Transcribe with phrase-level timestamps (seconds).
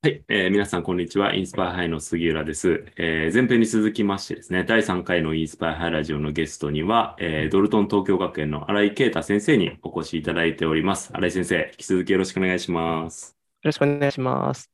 [0.00, 1.34] はい、えー、皆さん、こんにちは。
[1.34, 3.34] インスパイハイの杉浦です、えー。
[3.34, 11.10] 前編に続きましてですね、第3回のインスパイハイラジオのゲストには、えー、ドルトン東京学園の新井啓太先生にお越しいただいております。
[11.14, 13.36] 新井先生、引き続きよろしくお願いします。
[13.62, 14.70] よろしくお願いします。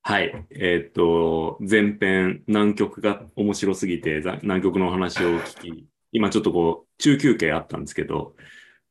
[0.00, 0.46] はい。
[0.48, 8.34] えー、っと、前編、南極が面白すぎて、南極の話を聞き、今ちょっとこう、中休憩あったんですけど、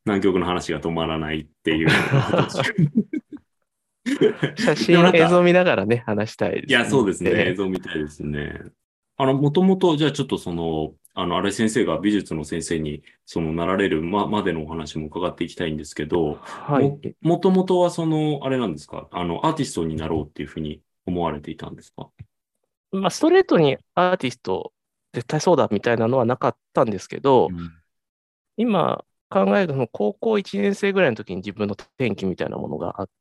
[0.05, 1.89] 南極の話が止まらないっていう
[4.57, 7.32] 写真、映像見ながらね、話したいです、ね、いや、そうですね。
[7.50, 8.61] 映像見たいですね。
[9.15, 17.15] あの、もともと、じゃあちょっとその、あの、荒井先生が美術の先生に、その、なられるままでのお話も伺っていきたいんですけど、はい。
[17.21, 22.09] もともとはその、あれなんですか、あの、アーティストになろうっていうふうに思われていたんですか？
[22.92, 24.73] まあ、ストレートにアーティスト、
[25.14, 27.71] 絶対そうだみたいなのはなかったんですけど、うん、
[28.57, 33.14] 今考えると、高校1年生ぐらいの時に自分の転機みたいなものがあって、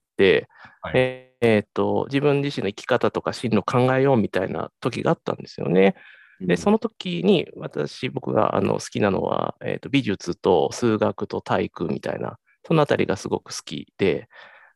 [0.82, 5.94] はい、えー、っと、自分自身の生き方とか進路を考えようみたいな時があったんですよね。
[6.40, 14.28] で、その時に私、僕があの好きなのは、えー、と美術と数学と体育みたいな、そのあたりがすごく好きで。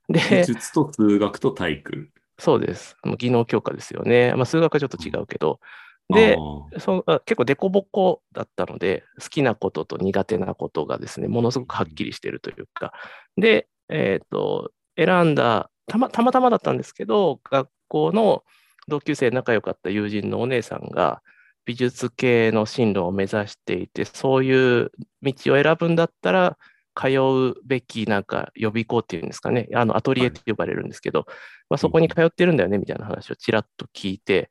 [0.08, 2.96] で美術と数学と体育そうです。
[3.18, 4.34] 技能強化ですよね。
[4.34, 5.60] まあ、数学はちょっと違うけど。
[6.08, 6.36] で
[6.78, 12.92] そ結構凸凹だったので、好きなことと苦手なことがですね、ものすごくはっきりしているというか。
[13.36, 18.44] で、えっ、ー、と、選んだたま、たまたまだったんですけど、学校の
[18.88, 21.22] 同級生仲良かった友人のお姉さんが、
[21.64, 26.58] 美術系の進路を目指していて、そういう道を選ぶんだったら、
[26.94, 31.28] 通うべきなんか予備校っていうんですかね、あのアトリエって呼ばれるんですけど、はい、
[31.70, 34.50] まあ、そこに通ってるんだよねみたいな話をちらっと聞いて、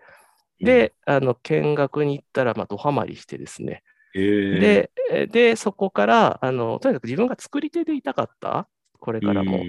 [0.60, 3.82] で、あの見学に行ったら、まあ、ドハマりしてですね、
[4.14, 4.92] で
[5.32, 8.68] で、そこからあの、とにかく自分が作り手でいたかった、
[9.00, 9.64] これからも。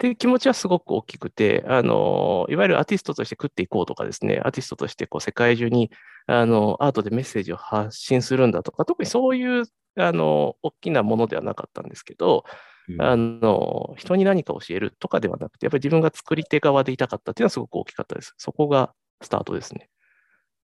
[0.00, 5.90] っていう気持ちはすごく大きくて、あの、いわゆるアーティストとして食っていこうとかですね、アーティストとしてこう世界中に
[6.26, 9.64] あのアートでメッセージを発信するんだとか、特にそういう
[9.96, 12.44] あの大きなものではなかったんですけど、
[12.88, 18.32] うん、あの人に何か教えるとかではなくて、やっぱり自分が作り手側でいたかったっていうのはすごく大きかったです。
[18.38, 19.90] そこがスタートですね。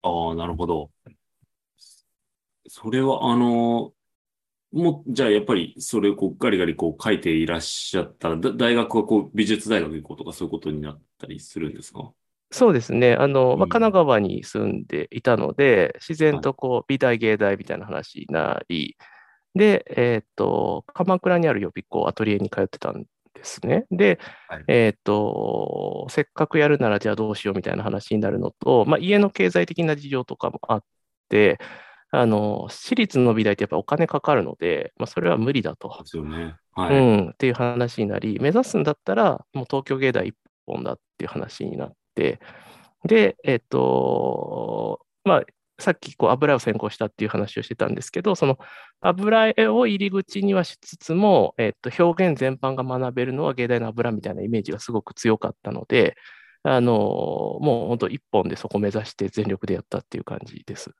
[0.01, 0.91] ああ、なるほど。
[2.69, 3.91] それは、あの、
[4.75, 12.11] もう、じゃあやっぱりそれをこうガリガリこう書いていらっしゃったら、大学はこう美術大学行こうとかそういうことになったりするんですか？
[12.51, 13.15] そうですね。
[13.15, 18.97] あの、まあ、神奈川に住んでいたので、自然とこう美大芸大みたいな話になり、
[19.55, 23.03] で、えっ、と、鎌倉にある予備校、アトリエに通ってたん
[23.33, 23.85] ですね。
[23.91, 24.19] で、
[24.49, 30.83] はい、えっ、と、せっかくやるならじゃあどうしようみたいな話になるのと、まあ、家の経済的な事情とかもあっ
[31.29, 31.59] て、
[32.11, 35.89] あの、私立の美大ってやっぱお金かかるので、まあ、それは無理だと。
[36.03, 36.55] ですよね。
[36.71, 36.97] はい。
[36.97, 40.35] うん、っていう話になり、目指すんだったら、もう東京芸大一
[40.65, 42.39] 本だっていう話になって、
[43.05, 45.43] で、えっ、と、まあ、
[45.79, 48.57] さっきこう油絵を専攻したっていう話をしてたんですけど、その
[49.01, 56.15] 油絵を入り口にはしつつも、えっと、表現全般が学べるのは芸大の油みたいなイメージがすごく強かったので、
[56.63, 60.91] あのもう本当一本でそこ目指して全力でやったっていう感じです。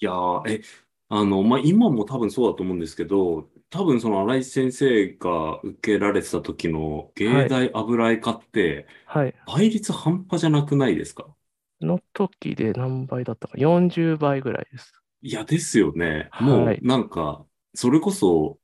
[0.00, 0.62] いやー、え、
[1.08, 9.34] あの、まあ、今も多分そうだと思うんですけど、多分その新井先生が受けられてた時の芸大油絵科って、はい。
[9.46, 11.34] 倍率半端じゃなくないですか？
[11.80, 14.92] の時で何倍だったか、40倍ぐらいです。
[15.22, 16.30] いや、ですよね。
[16.40, 18.58] もうなんか、それこそ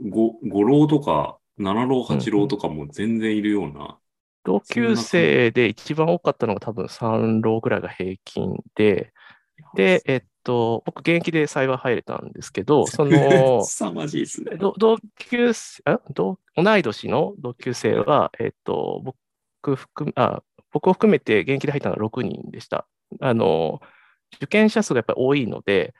[0.00, 4.00] 5、5浪とか7浪、8浪とかも全然いるような。
[4.44, 9.12] 同級生で一番多かったのが多分3浪ぐらいが平均で、
[9.74, 14.56] で、えっと、僕、現役で幸い入れたんですけど、 その、凄まじいですね。
[14.56, 20.42] 同級生あ同、同い年の同級生は、えっと、僕含あ、
[20.72, 22.86] 僕を含めて現役で入ったのは6人でした。
[23.20, 23.80] あの、
[24.36, 25.94] 受験者数がやっぱり多いので、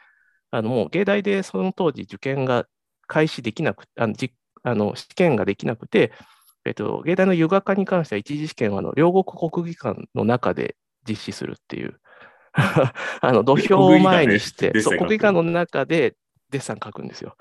[0.50, 2.66] あのもう芸大でその当時受験が
[3.06, 6.12] 開始できなくあのじあの試験ができなくて、
[6.64, 10.76] えっと、芸大の油画科に関しては一次試験はあの両国国技館の中で
[11.08, 12.00] 実施するっていう
[13.20, 16.16] あの土俵を前にして、国技館の中で
[16.50, 17.36] デッサン書くんですよ。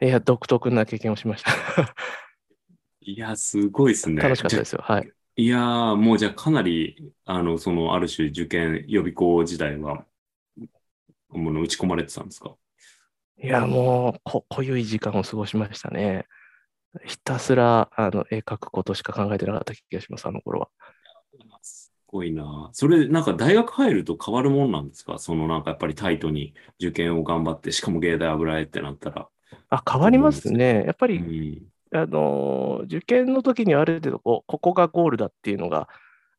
[0.00, 1.52] いや、独特な経験をしました
[3.02, 4.22] いや、すごいですね。
[4.22, 4.82] 楽しかったですよ。
[4.82, 5.10] はい。
[5.36, 10.04] いやー、もうじゃあかなり、あの、その、ある種受験予備校時代は、
[11.30, 12.56] もの打ち込まれてたんですか？
[13.42, 16.26] いや、もう、こ、濃い時間を過ごしましたね。
[17.04, 20.68] ひたすら、あの、絵描くことしか考えてなかった気がします、あの頃は。
[22.10, 22.70] ごいな。
[22.72, 25.18] それ、なんか大学入ると変わるもんなんですか？
[25.18, 29.28] そのなんかやっぱりタイトに受験を頑張って、しかも芸大油絵ってなったら。
[29.68, 30.84] あ、変わりますね。
[30.84, 31.18] やっぱり、
[31.92, 35.88] うん、あの、受験の時にある程度こう、ここがゴールだっていうのが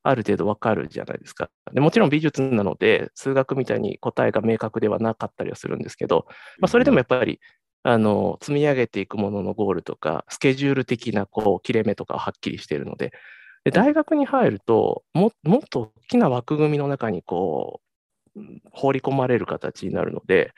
[0.04, 1.50] ある程度わかるじゃないですか。
[1.74, 6.26] でもちろん美術なので、数学みたいに答えが明確ではなかったりはするんですけど、
[6.60, 7.40] まあ、それでもやっぱり、
[7.84, 13.12] あの積み上げていくもののゴールとか、スケジュール的なこう切れ目とかははっきりしているので、
[13.64, 17.82] で大学に入るとも、もっと大きな枠組みの中にこ
[18.36, 18.42] う
[18.72, 20.54] 放り込まれる形になるので、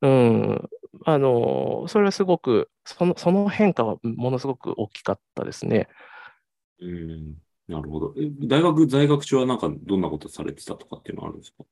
[0.00, 0.68] うん、
[1.04, 5.88] あのそれはすごくその、その変化はものすごく大きかったですね。
[6.80, 7.34] うん
[7.68, 8.14] なるほど。
[8.42, 11.64] 大学在学中はなんかどんなことされてたとかっていうのはあるんですか？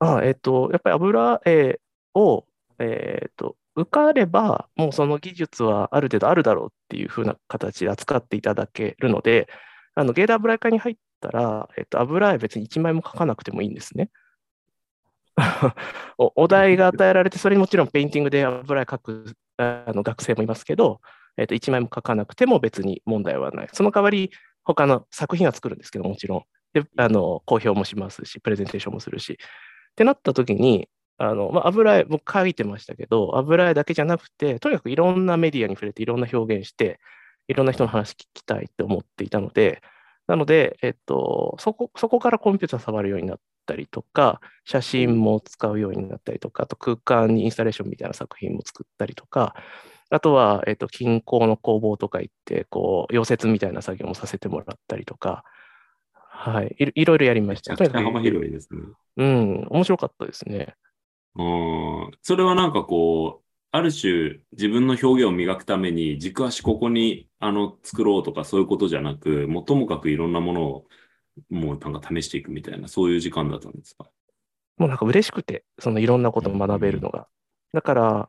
[0.00, 1.80] あえっ、ー、と、やっぱり油絵
[2.14, 2.44] を、
[2.78, 9.48] えっ、ー、と、受かれば、もうその技術はある程度あるだろうっていうふうな形で扱っていただけるので、
[9.94, 14.10] あの、芸大油絵科に入ったら、えっ、と、油絵別に1枚も描かなくてもいいんですね。
[16.18, 21.00] お題が与えられて、それにもちろんペインティングで油絵描くあの学生もいますけど、
[21.36, 23.68] えっ、と、1枚も描かなくても別に問題はない。
[23.72, 24.30] その代わり、
[24.64, 26.44] 他の作品は作るんですけど、もちろん。
[26.72, 29.34] で、あの、公表もしますし、プレゼンテーションもするし。
[29.34, 37.00] ってなった時に、あの、まあ、油絵、僕書いてましたけど、油絵だけじゃなくて、とにかくいろんなメディアに触れて、いろんな表現して、
[37.48, 39.82] いろんな人の話聞きたいって思っていたので、
[40.26, 49.54] なので、えっと、そこ、そこからコンピューター触るようになったりとか、写真も使うようになったりとか、あと空間にインスタレーションみたいな作品も作ったりとか、
[50.10, 55.42] あとは、えっ、と、近郊の工房とか行って、こう、溶接みたいな作業もさせてもらったりとか、
[56.12, 57.72] はい、いろいろやりました。
[57.72, 58.80] めちゃくちゃ幅広いですね。
[59.16, 60.74] うん、面白かったですね。
[61.34, 63.41] うん、それはなんかこう、
[63.72, 70.84] ある種自分の表現を磨くために軸足ここにあの作ろうとかそういうことじゃなく、もともかくいろんなものを
[71.50, 74.04] もうなんか試していくみたいな、そういう時間だったんですか？
[74.76, 77.26] もうなんか嬉しくて、そのいろんなことを学べるのが。
[77.72, 78.28] だから、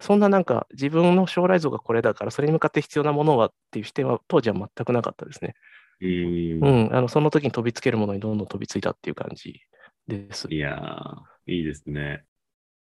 [0.00, 5.54] そんななんか自分の将来像がこれだから、それに向かって必要なものはっていう視点は当時は全くなかったですね。
[6.00, 9.60] うん、うん、あのその時に飛びつけるものにどんどん飛びついたっていう感じ
[10.08, 10.48] です。
[10.50, 12.24] いやー、いいですね。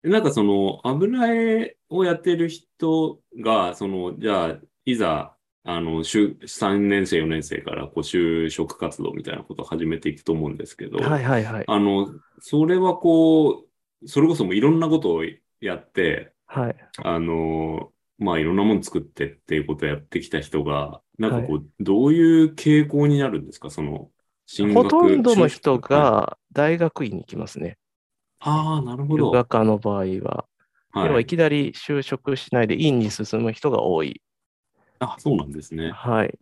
[0.02, 11.64] なんかその油絵をやってる人が、その、じゃあ、いざ、あの、3年生、4年生からこう就職活動みたいなことを始めていくと思うんですけど、はいはいはい。
[11.68, 12.08] あの、
[12.40, 13.66] それはこ
[14.02, 15.24] う、それこそもいろんなことを
[15.60, 16.76] やって、はい。
[17.02, 23.70] あの、まあ、いろんなもの作ってっていうことをやってきた人が、なんかこう、はい、どういう傾向になるんですか？
[23.70, 24.10] その、
[24.46, 27.78] 進学ほとんどの人が大学院に行きますね。
[28.40, 29.30] ああ、なるほど。
[29.30, 30.44] 学科の場合は。
[30.92, 34.20] はい、要はいきなり就職しないで院に進む人が多い。
[34.98, 35.92] あ、そうなんですね。
[35.92, 36.38] はい。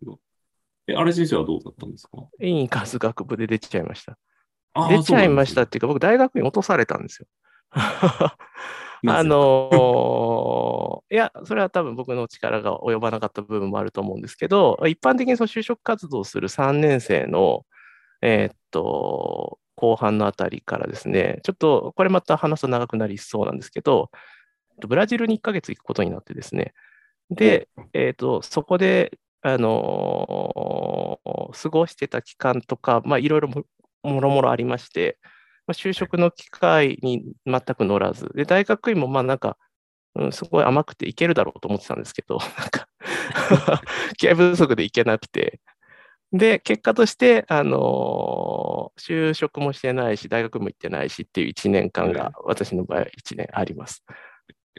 [0.87, 2.17] え、あれ先生はどうだったんですか？
[2.41, 4.17] 院数学部で出ちゃいました。
[4.89, 7.27] 出ちゃいましたっていうか、僕、大学院落とされたんですよ。
[9.07, 17.65] あのー、いや、それは多分僕の力が及ばなかった部分もあると思うんですけど、一般的にその就職活動する3年生の、
[18.21, 24.11] えー、っと、後半のあたりからですね、ちょっとこれまた話すと長くなりそうなんですけど、
[24.85, 26.73] ブラジルに1ヶ月行くことになってですね、
[27.29, 35.17] で、えー、っと、そこで、あのー、過ごしてた期間とか、まあ、いろいろもろもろありまして、
[35.65, 39.57] まあ、就職の機会に全く乗らず、で、大学院もまあなんか、
[40.15, 42.89] うん、すごい甘くていけるだろうと思ってたんですけど、なんか
[44.17, 45.61] 気合不足でいけなくて、
[46.31, 54.03] で、結果として、あのー、就職もしてないし、大学も行ってないしっていう1年間が、私の場合は1年あります。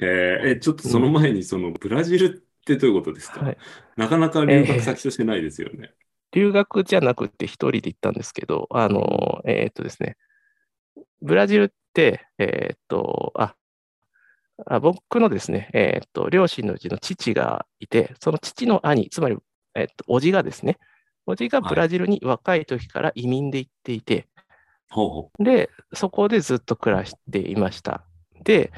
[0.01, 3.59] えー、ちょっとその前に、その、ブラジルってどういうことですか、はい、
[3.97, 5.79] なかなか留学先としてないですよね。
[5.81, 5.91] えー、
[6.33, 10.17] 留学じゃなくて一人で行ったんですけど、あのー、えっとですね、
[11.21, 13.57] ブラジルって、えー、っと、あ、
[14.67, 19.37] あ僕のですね、えー、っと、両親のうちの父がいて、その父の兄、つまり、
[19.75, 20.79] えー、っと、叔父がですね、
[21.27, 24.27] 叔父がブラジルに若い時から移民で行っていて、
[24.89, 28.05] はい、で、そこでずっと暮らしていました。
[28.43, 28.73] で、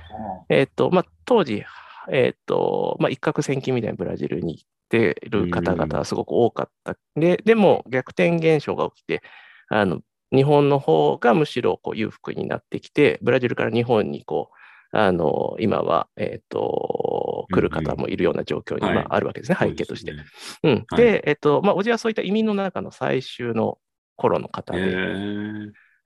[0.48, 1.64] えっと、まあ、当時、
[2.10, 6.96] えっと、まあ、一攫千金みたいなブラジルに行ってる方々はすごく多かった。
[7.16, 9.22] で、でも逆転現象が起きて、
[9.68, 10.00] あの、
[10.34, 20.12] 日本の方がむしろこう裕福になってきて、ブラジルから日本にこう、あの、今は、えっ、ー、と、来る方もいるような状況に、まあ、あるわけですね、背景として。
[20.12, 20.24] ね、
[20.62, 20.84] うん。
[20.88, 23.78] はい、で、えっ、ー、と、まあ、おじはそういった移民の中の最終の
[24.16, 24.96] 頃の方で、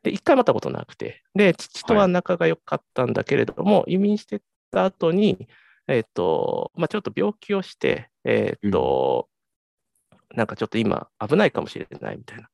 [0.03, 4.41] で、一回会ったことなくて、で、父とは仲が良かったんだけれども、はい、移民して
[4.71, 5.49] た後に、
[5.89, 9.29] えっ、ー、と、まあ、ちょっと病気をして、えっ、と、
[10.31, 12.49] うん、なんかちょっと今危ないかもしれないみたいな。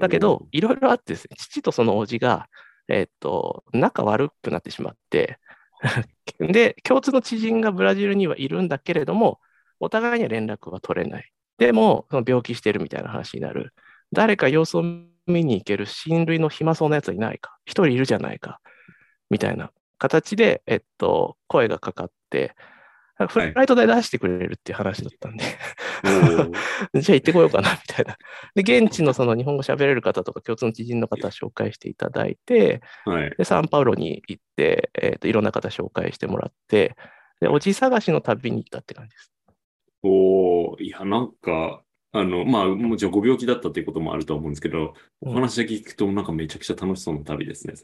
[0.00, 2.48] だけど、いろいろあってですね、父とその叔父が、
[2.88, 5.38] えっと、仲悪くなってしまって、
[6.38, 9.40] で、共通の知人がブラジルにはいるんだけれども、
[9.80, 11.30] お互いには連絡は取れない。
[11.58, 13.72] でも、その病気してるみたいな話になる。
[14.12, 14.82] 誰か様子を
[15.26, 18.60] 見に行ける親類の暇そうなやついないか、一人いるじゃないか、
[19.30, 22.54] みたいな形で、えっと、声がかかって、
[23.16, 25.44] フライト代出してくれるっていう話だったんで
[27.00, 28.16] じゃあ行ってこようかな、みたいな。
[28.54, 36.96] で、現地のその日本語喋れる方とか共通の知人の方紹介していただいて、はい、で、サンパウロに行って、えっ、と、いろんな方紹介してもらって、
[37.40, 39.32] で、おじ探しの旅に行ったって感じです。
[40.02, 47.74] おいや、なんか、あの、まあ、もちろんご病気だったっていうこともあると思うんですけど、お話だけ聞くと、なんかめちゃくちゃ楽しそうな旅ですね。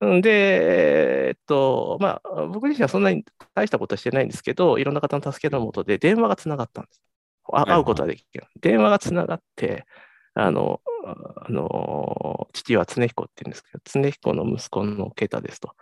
[0.00, 3.24] で、えっと、まあ、僕自身はそんなに
[3.54, 7.02] 大したことはしてないんですけど、いろんな方の助けのもとで電話がつながったんです。
[7.50, 8.44] 会うことはできる。
[8.60, 9.86] 電話がつながって、
[10.34, 15.72] あの、あの父は常彦って言うんですけど、常彦の息子の啓太ですと。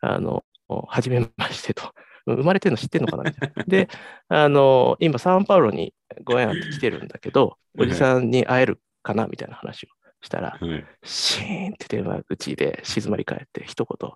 [0.00, 1.92] あの、はじめましてと。
[2.26, 3.64] 生まれてるの知ってんのかなみたいな。
[3.68, 3.88] で、
[4.28, 9.88] あの、今、サンパウロにご縁あって来てるんだけど、おじさんに会えるかなみたいな話を
[10.24, 10.58] したら、
[11.02, 14.10] シーンって電話口で静まり返って、一言、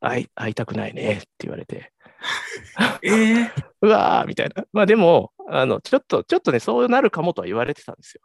[0.00, 1.92] 会い会いたくないねって言われて、
[3.02, 3.50] えー、
[3.82, 4.64] うわーみたいな。
[4.72, 8.20] まあでも、あの、ちょっと、ちょっとね、そうなるかもとは言われてたんですよ。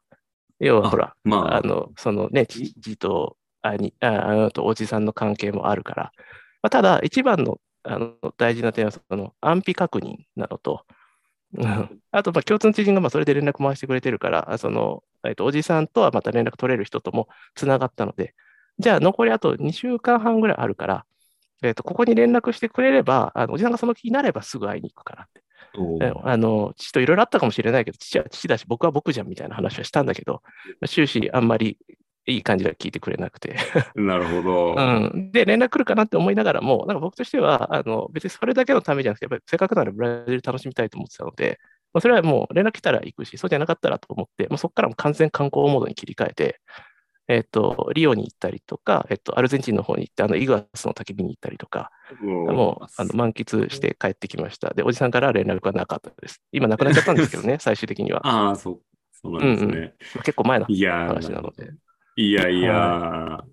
[0.60, 6.03] 要はほら、まあ、あの、そのね、父と兄、あとおじさんの関係もあるから、
[6.62, 10.86] まあ、ただ、一番のあの大事な点はその安否確認なのと、
[12.12, 18.36] あと、まあ、共通の知人がまあそれで連絡回してくれてるから、その、えっと、おじさんとはまた連絡取れる人ともつながったので、
[18.77, 21.06] じゃあ残りあと2週間半ぐらいあるから、
[21.62, 25.44] えっと、ここに連絡してくれれば、あのおじさんがその気になればすぐ会いに行くからって。
[26.24, 30.41] あの父といろいろあったかもしれないけど、父は父だし、僕は僕じゃんみたいな話はしたんだけど、
[30.88, 31.77] 終始あんまり
[32.29, 33.55] いい感じでは聞いてくれなくて
[33.95, 34.81] なるほど、う
[35.17, 35.31] ん。
[35.31, 41.59] で、連絡来るかなって思いながらも、なんか僕としては、あの別にそれだけのためじゃなくて、やっぱりせっかくならブラジル楽しみたいと思ってたので、
[41.93, 46.62] まあ、それはもう連絡来たら行くし、そうじゃなかったらと思って、まあ、そこからも完全観光モードに切り替えて、
[47.29, 51.91] えっ、と、リオに行ったりとか、えっ、と、アルゼンチンの方に行って、あの、イグアスの焚き火に行ったりとか、
[52.24, 54.74] もう、あの、満喫して帰ってきました。
[54.74, 56.41] で、おじさんから連絡がなかったです。
[56.51, 58.25] 今、亡くなっちゃったんですけどね、 最終的には。
[58.25, 58.81] ああ、そう、
[59.12, 59.74] そうなんですね。
[59.74, 59.91] うんうん、
[60.24, 61.69] 結構前の話なので。
[62.21, 63.45] いやいや、は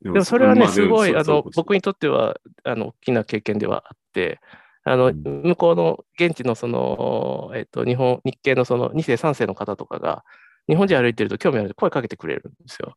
[0.00, 4.40] い、でもそれはね、すごい、あの、僕にとっては、あの、大きな経験ではあって、
[4.84, 10.24] あの、向こうの現地のその、えっと、日本、日系のその2世、3世の方とかが、
[10.68, 12.96] 日本人歩いてると興味ある声かけてくれるんですよ。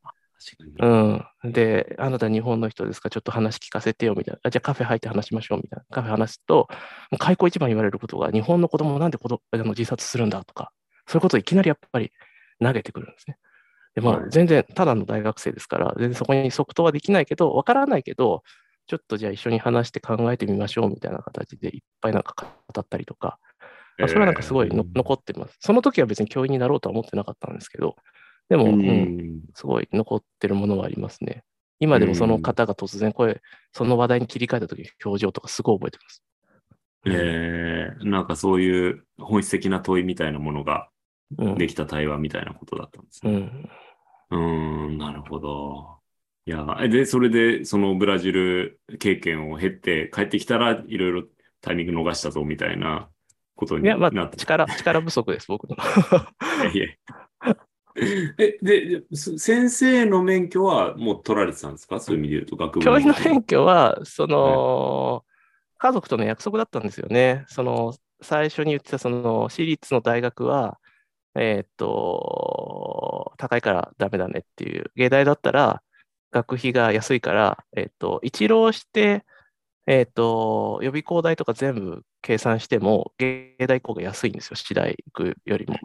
[0.79, 1.51] うん。
[1.51, 3.09] で、あなた日本の人ですか？
[3.09, 4.49] ちょっと話聞かせてよ、みたいな。
[4.49, 5.85] じゃあカフェ入って話しましょう、みたいな。
[5.89, 6.67] カフェ話すと、
[7.17, 10.71] 開口一番言われることが、日本の子供なんで子供あの自殺するんだとか、
[11.07, 12.11] そういうことをいきなりやっぱり
[12.61, 13.37] 投げてくるんですね。
[13.97, 18.43] で、まあ、全然、ただの大学生ですから、全然そこに即答はできないけど、わからないけど、
[18.85, 22.35] ちょっとじゃあ一緒に話して考えてみましょうみたいな形でいっぱいなんか
[22.67, 23.39] 語ったりとか、
[23.97, 25.57] まあ、それはなんかすごいの、えー、残ってます。
[25.59, 27.95] その時は別に教員になろうとは思ってなかったんですけど、
[28.49, 31.43] でも、うん、すごい残ってるものはありますね。
[31.79, 33.41] 今でもその方が突然声、
[33.73, 36.23] その話題に切り替えた時の表情とかすごい覚えてます。
[37.07, 40.89] えー、なんかそういう本質的な問いみたいなものが
[41.57, 43.31] できた対話みたいなことだったんですね。
[43.31, 43.69] うん、ん、
[44.29, 45.97] なるほど。
[46.45, 51.23] いや、で、それで、そのブラジル経験を経て帰ってきたらいろいろ
[51.61, 53.09] タイミング逃したぞみたいな
[53.55, 53.99] ことになって。
[53.99, 55.75] いや、まあ、力、力不足です、僕の。
[56.73, 57.55] いやいや。
[58.37, 61.99] え、で、先生の免許はもう取られてたんですか？
[61.99, 65.23] そういう意味で言うと、学部教員の免許は、その、はい、
[65.79, 67.45] 家族との約束だったんですよね。
[67.47, 70.77] その、最初に言ってた、その、私立の大学は、
[71.37, 75.81] えー、っと、高いからダメだねっていう、芸大だったら、
[76.31, 79.25] 学費が安いから、えっと、一浪して、
[79.87, 85.75] えっと、予備校代とか全部計算しても、芸大校が安いんですよ、私大行くよりも。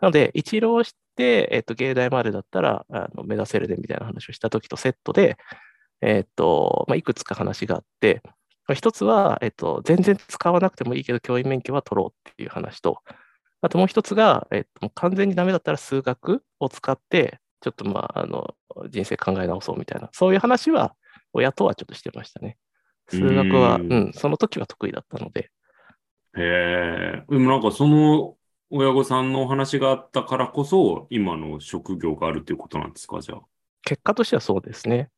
[0.00, 5.36] なので、一浪して、えっと、芸大までだったらあの目指せるでみたいな話をしたときとセットで、
[6.00, 8.22] えっと、まあ、いくつか話があって、
[8.74, 12.98] 一つは、えっと、全然使わなくてもいいけど、教員免許は取ろうっていう話と、
[13.62, 18.54] あともう一つが、えっと、完全にダメだったら数学を使って、ちょっとまあ、あの、
[18.90, 20.94] 人生考え直そうみたいな、そういう話は
[21.32, 22.58] 親とはちょっとしてましたね。
[23.08, 25.50] 数学は、うん、その時は得意だったので。
[26.36, 28.36] へえ、でもなんかその
[28.70, 33.40] 親御さんのお話があったからこそ、今の職業があるっていうことなんですか、じゃあ。
[33.84, 35.10] 結果としてはそうですね。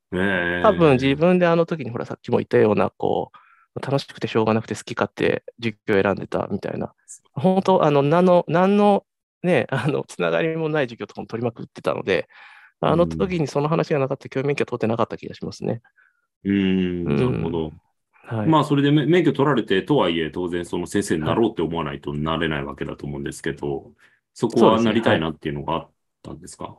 [0.62, 3.38] 多分自分であの時にほらさっきも言ったようなこう
[3.80, 6.94] 楽しくてしょうがなくて好き勝手実況を選んでたみたいな。
[7.32, 9.04] 本当あの何の何の
[9.42, 12.28] ね、あの、つながりもない授業とかも取りまくってたので、
[12.80, 15.82] あの時にその話がなかった教員免許は取ってなかった気がしますね。
[16.44, 17.72] うん、なるほど。
[18.26, 23.92] はい、まあ、それで免許取られて、とはいえ、当然、その先生になろうって思わないとなれないわけだと思うんですけど、はい、
[24.32, 25.90] そこはなりたいなっていうのがあっ
[26.22, 26.74] たんですか？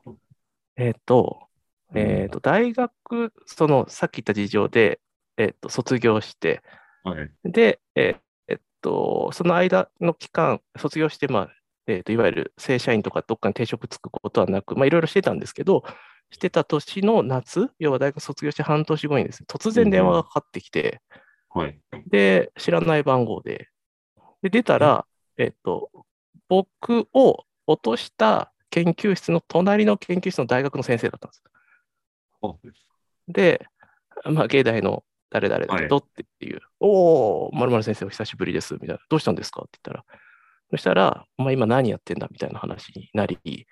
[0.76, 1.48] えっ、ー、と、
[1.94, 5.00] えっ、ー、と、大学、その、さっき言った事情で、
[5.38, 6.64] えっ、ー、と、卒業して、
[7.06, 8.16] はい、で、え
[8.56, 11.50] っと、その間の期間、卒業して、まあ、
[11.88, 15.84] えっと、いわゆる正社員とかどっかに定職つくことはなく、まあ、いろいろしてたんですけど、
[16.32, 21.02] してた年の夏、要は大学卒業して半年後にですね、突然電話がかかってきて、
[21.54, 23.70] うん、はい、で、知らない番号で、
[24.42, 25.06] で、出たら、
[25.38, 25.92] えっと、
[26.50, 31.44] 僕を落とした研究室の隣の研究室の大学の先生だったんです。
[33.28, 33.66] で、
[34.26, 35.04] まあ、芸大の
[35.36, 36.04] 誰々だけどっ
[36.40, 39.00] ていう、はい、おお、まるまる先生お久しぶりです、みたいな。
[39.10, 40.06] どうしたんですかって言ったら、
[40.72, 43.66] そしたら、お前今何やってんだみたいな話になり、い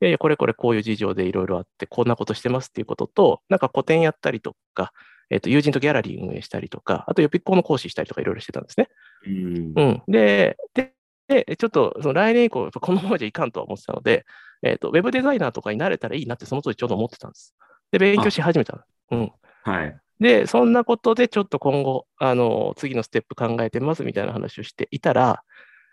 [0.00, 4.92] やいや、これこれこういう事情でいろいろあって、こんなことしてますっていうことと、なんか個展やったりとか、
[5.30, 8.88] えっ、ー、と、友人とギャラリー運営したりとか、あと予備校の講師したりとかいろいろしてたんですね。
[9.26, 10.92] うん、うん、で、で、
[11.28, 14.26] で、ちょっとその来年以降、このままじゃいかんとは思ってたので、
[14.62, 17.54] えっ、ー、と、ウェブデザイナーとかになれたらいいなってその時ちょうど思ってたんです。
[17.92, 18.86] で、勉強し始めた。
[19.10, 19.32] うん。
[19.62, 19.96] はい。
[20.20, 25.42] で、そんなことでちょっと今後、あの、次のステップ考えてますみたいな話をしていたら、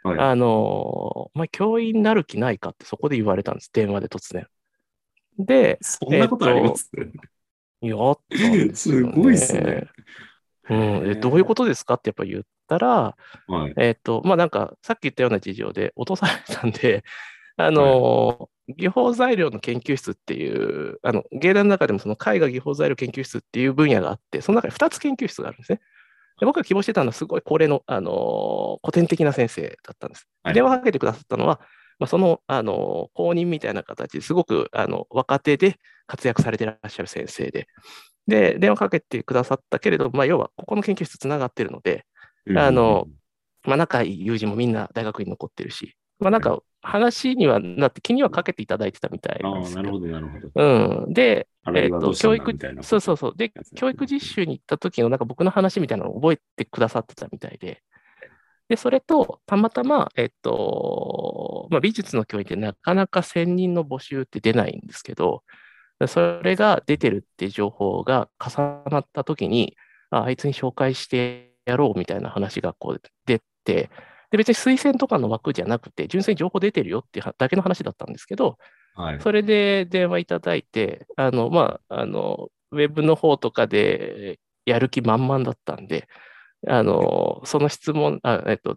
[0.03, 4.47] はい、あの、まあ、教員になる気ないかってそこで言われたんです、電話で突然。
[5.37, 6.89] で、そんなことあります、
[7.81, 9.87] えー、やったんです、ね、すごいですね。
[10.69, 10.75] う
[11.15, 13.15] ん、どういうことですかってやっぱ言ったら、
[13.47, 17.03] はい、えっ、と、まあ、なんか、さっき言ったような事情で落とされたんで、
[17.57, 18.47] あの、はい、
[18.77, 25.81] 技法材料の研究室っていう、あの、芸大の中でもその絵画技法材料研究室っていう分野があって、その中に2つ研究室があるんですね。
[26.39, 30.27] で僕が希望してたのはすごい高齢の、あの古典的な先生だったんです。
[30.43, 31.59] はい、電話かけてくださったのは、
[31.99, 37.67] まあ、その、あの公認みたいな形ですごくあの若手で活躍されていらっしゃる先生で、
[38.27, 42.05] で、電話かけてくださったけれど、まあ、要はここの研究室つながってるので、
[42.55, 43.05] あの、
[43.63, 50.49] まあ、仲いい友人もみんな大学に残ってるし、まあ、なんか話にはなって気にはかけていただいてたみたいなんですああ、なるほど、なるほど。
[50.55, 51.13] うん。
[51.13, 53.33] で、えっ、ー、と、教育、そうそうそう。
[53.35, 57.83] で、教育実習に行った時のなんか僕の話みたいなのを覚えてくださってたみたいで、
[58.67, 65.43] で、それと、たまたま、えっと、まあ、美術の教員ってなかなか専任の募集って出ないんですけど、
[66.07, 69.75] それが出てるっていう情報が重なった時に、
[70.09, 73.89] ああいつに紹介してやろうみたいな話がこう出て、
[74.31, 78.57] で、別に推薦とかの枠じゃなくて、純粋に情報出てるよっていうだけの話だったんですけど、
[78.95, 86.07] はい、それで電話いただいて、あの、まあ、あの、ウェブの方とかでやる気満々だったんで、
[86.67, 88.75] あの、その質問、あえっと、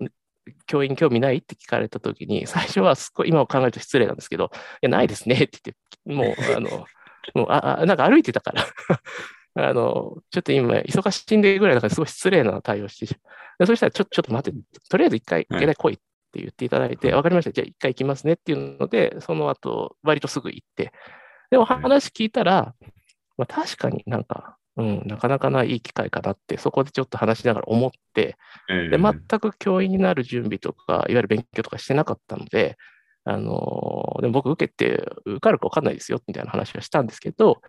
[0.66, 5.58] 教員興味ないって聞かれたときに、最初はすごい、今を考えると失礼なんですけど、いや、ないですねって
[6.06, 6.86] 言って、もう、あの、
[7.32, 8.66] もうああなんか歩いてたから
[9.56, 13.14] あの、ちょっと今、忙しいんでぐらいだからすごい失礼な対応して、
[13.58, 16.02] でそしたらちょ、ちょっと待って、とりあえず一回、芸大来いって
[16.40, 20.92] 言っていただいて、わ、はい、かりました、じゃあ一回行きますねっていうので、その後、割とすぐ行って、
[21.50, 22.74] でも話聞いたら、
[23.36, 28.36] まあ、確かになんか、うん、なかなかないい機会かなって、そこでちょっと話しながら思って、
[28.68, 32.76] で全く教員になる準備とか、いわゆる勉強とかしてなかったので、
[33.24, 37.62] あのでも僕受けて受かるか分かんないですよみたいな話はしたんですけど、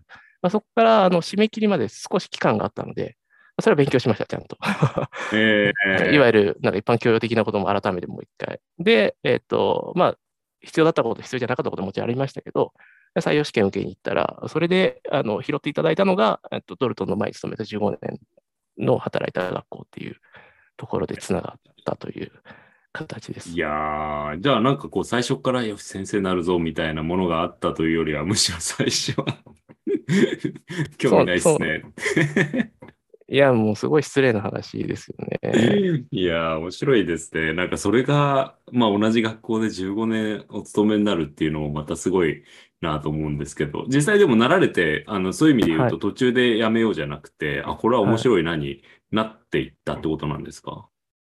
[0.45, 3.17] まあ、そこからあの締め切りまで少し期間があったので、
[3.59, 4.59] それは勉強しました、ちゃんと。
[5.33, 8.59] えー、 いわゆるなんか一般教養的なことも改めてもう一回。
[8.77, 10.17] で、えっ、ー、と、まあ、
[10.61, 12.73] 必要だったこと、必要じゃなかったことももちろんありましたけど、
[13.19, 18.19] 採用試験受けに行ったら、それであの拾っていただいたのが、えっと、ドルトンの前に勤めた15年
[18.77, 20.17] の働いた学校っていう
[20.77, 22.31] ところでつながったという
[22.91, 23.49] 形です。
[23.49, 29.25] いやー、じゃあなんかこう最初から先生になるぞみたいなものがあったというよりは、むしろ最初は
[30.97, 31.83] 興味ないですね。
[33.27, 36.05] いや、もうすごい失礼な話ですよね。
[36.11, 37.53] いや、面白いですね。
[37.53, 42.43] なんかそれが、まあ同じ学校で15年お勤めになるっていうのもまたすごい
[42.81, 50.87] なと思うんですけど、実際でもなられて、あの、そういう意味で言うと途中でやめようじゃなくて、はい、あ、これは面白いなになっていったってことなんですか、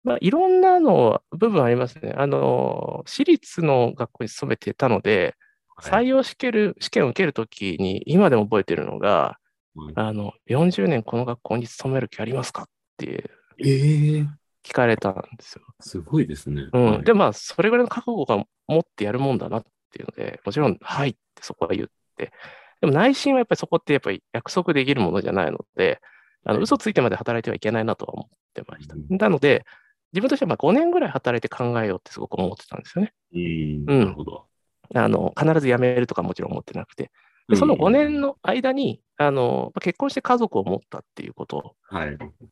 [0.03, 2.15] まあ、いろんなの部分ありますね。
[2.17, 5.37] あの、私立の学校に勤めてたので、
[5.81, 9.39] 採用試験試験を受けるときに、今でも覚えてるのが、
[9.75, 14.27] はい、あの、40年この学校に勤める気ありますかっていう、えー、
[14.65, 15.63] 聞かれたんですよ。
[15.81, 16.69] すごいですね。
[16.73, 16.85] うん。
[16.87, 22.33] はい、で、まあ、それぐらいの覚悟が持ってやるもんだなっていうので、もちろん、はいってそこは言って、
[22.81, 26.01] でも内心はやっぱりそこってやっぱり約束できるものじゃないので、
[26.45, 28.95] あの嘘ついてまで働いてはいけないなとは思ってました。
[29.11, 29.65] なので、
[30.13, 33.13] 自分としてはまあ5年ぐらい働いて考えようってすごく思ってたんですよね。
[33.35, 34.47] うん、なるほど。
[34.95, 37.11] あの必ず辞めるとかもちろん思ってなくて。
[37.49, 41.77] でその5年の間に、あの結婚して家族を持ったっていうこと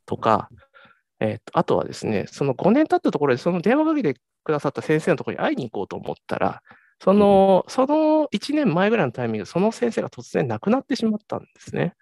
[0.07, 6.62] とか、はい、えーと、あとはですね、その5年経ったところで、その電話かけてくださった先生のところに会いに行こうと思ったら、
[7.03, 11.94] その、その1年前ぐらいのタイミングで、その先生が突然亡くなってしまったんですね。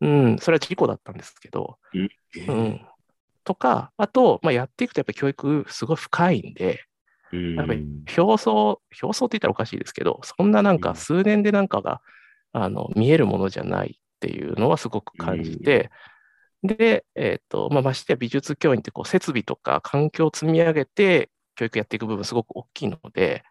[0.00, 1.78] うん、それは事故だったんですけど。
[2.46, 2.80] うん。
[3.44, 6.84] とか、あと、まあ、やっていくとやっぱり教育すごい深いんで、
[7.32, 12.00] やっぱり表層、表層って言ったらおかしいですけど、そんななんか数年でなんかが、
[12.52, 15.90] あの見えるものじゃないっていうのはすごく感じて、
[16.62, 23.42] で、えっ、ー、と、まあ、ましてや美術教員ってこう設備とか環境を積み上げて教育やっていく部分すごく大きいので、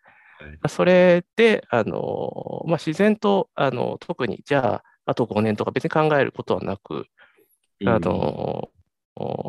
[0.67, 7.05] それで、あの、まあ、自然と、あの、特に、じゃあ、あと5年とか別に考えることはなく、
[7.85, 8.69] あの、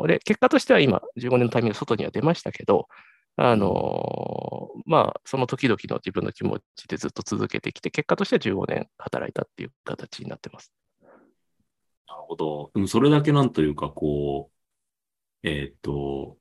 [0.01, 2.87] うん、で、結果としては今、15年のタイミング外には出ましたけど、
[3.37, 10.71] あの、まあ、その時々の自分の気持ちでずっと続けてきて、結果としては15年働いたっていう形になってます。
[12.07, 12.71] なるほど。
[12.73, 14.51] でもそれだけなんというか、こ
[15.43, 16.37] う、えー、っと、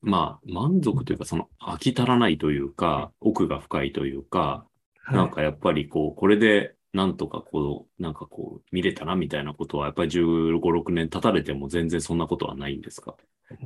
[0.00, 4.66] まあ、満足というか、その飽き足らないというか、奥が深いというか、
[5.10, 13.16] なんかやっぱりこう、これでなんとかこう、なんかこう、見れたなみたいなことは、やっぱり15、6年経たれても全然そんなことはないんですか？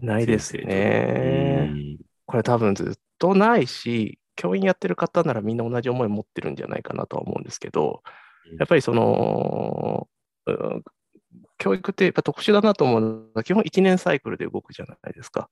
[0.01, 1.71] ないですね。
[2.33, 8.03] これ多分ずっとないし、教員やってる方ならみんな同じ思いを持ってるんじゃないかなとは思うんですけど、
[8.59, 10.09] やっぱりその、
[11.59, 15.51] 教育ってやっぱ特殊だなと思うのは、基本1年サイクルで動くじゃないですか。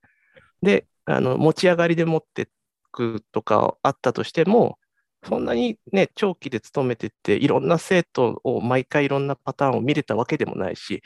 [0.62, 2.46] で、あの持ち上がりで持ってい
[2.90, 4.78] くとかあったとしても、
[5.22, 11.02] そんなにね、長期で勤めてて、いろんな生徒を毎回いろんなパターンを見れたわけでもないし、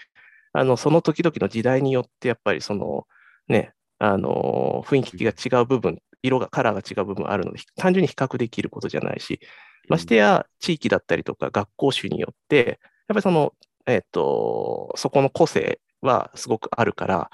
[0.53, 3.09] あのその時々の時代によってやっぱりその
[3.49, 9.41] ね、あの雰囲気が違う部分、色が、カラーが違う部分あるので、単純に比較できることじゃないし、
[9.89, 12.77] ましてや地域だったりとか学校種によって、やっ
[13.09, 13.55] ぱりその、
[13.87, 17.31] えっ、ー、と、そこの個性はすごくあるから、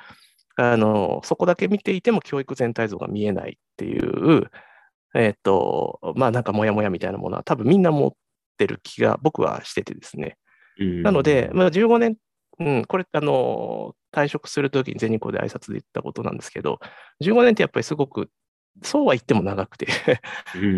[0.56, 4.50] あの、そこだけ見ていても教育全体像が見えないっていう、
[5.14, 8.12] えっ、ー、と、まあなんかモヤモヤみたいなものは多分みんな持っ
[8.58, 10.36] てる気が僕はしててですね。
[11.02, 12.16] なので、まあ、15年、
[12.60, 16.78] うん、これ、あの、退職するときに全日空で挨拶で言ったことなんですけど、
[17.20, 18.30] 15年ってやっぱりすごく、
[18.82, 19.88] そうは言っても長くて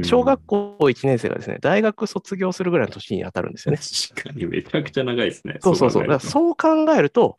[0.02, 3.78] 小学校1年生がですね、大学卒業するぐらいの年に当たるんですよね。
[4.14, 5.58] 確かにめちゃくちゃ長いですね。
[5.60, 6.06] そうそうそう。
[6.06, 7.36] そうそう考えると、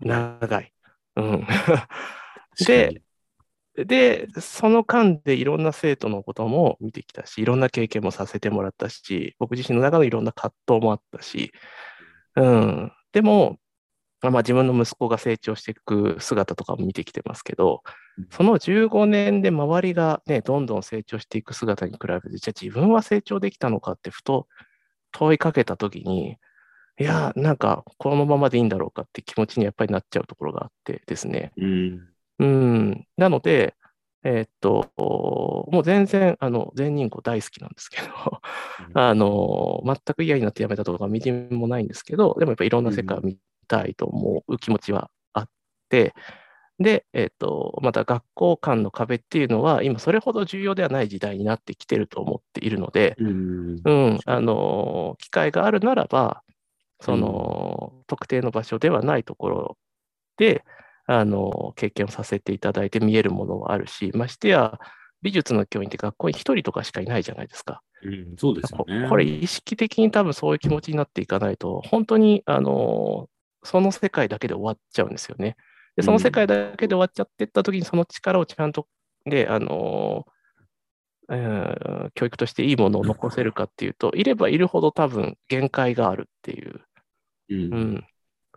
[0.00, 0.72] 長い。
[1.16, 1.46] うん。
[2.66, 3.00] で、
[3.76, 11.52] で、その間でいろんな生徒のことも見てきたし、いろんな経験もさせてもらったし、僕自身の中のいろんな葛藤もあったし、
[12.34, 12.92] うん。
[13.12, 13.58] でも、
[14.22, 17.82] まあ、自分の息子が成長していく姿とかも見てきてますけど、
[18.30, 24.48] その15年で周りがね、どんどん成長していく姿に比べて、じゃあ自分は成長できたのかってふと
[25.12, 26.36] 問いかけたときに、
[26.98, 31.52] いや、なんかこのままでいいんだろうかって気持ちにやっぱりなっちゃうところがあってですね。
[31.56, 32.08] うん。
[32.40, 33.74] うん、なので、
[34.24, 38.06] えー、っと、もう全然、あの、全人口大好きなんですけど、
[38.94, 45.48] あの、全く嫌になってやめたとか、みじんもないんですけど、でもやっぱりいろんな世界を見たいと思う気持ちはあっ
[45.88, 46.14] て、
[46.78, 56.42] で、えー、っと、また学校間の壁っていうのは、今それほど重要ではない時代になってきてると思っているので、うん、うん、あの、機会があるならば、
[57.00, 59.78] その、うん、特定の場所ではないところ
[60.36, 60.64] で、
[61.06, 64.78] あの、経験をさせていただいて見えるものはあるし、ましてや、
[65.20, 67.82] 美術の教員って学校に1人とかしかいないじゃないですか。
[68.02, 69.08] うん、そうですよね。
[69.08, 73.28] これ、意識的に多分そういう気持ちになっていかないと、本当に、あの、
[73.62, 75.56] その世界だけで終わっちゃうんですよね。
[75.96, 78.86] で、その世界だけで終わっちゃっていったときに、その力をちゃんと、
[79.24, 80.26] で、あの、
[81.30, 86.80] えー、教育としていいものを残せるかっていうと、いればいるほど多分限界があるっていう。
[87.50, 88.06] うん、うん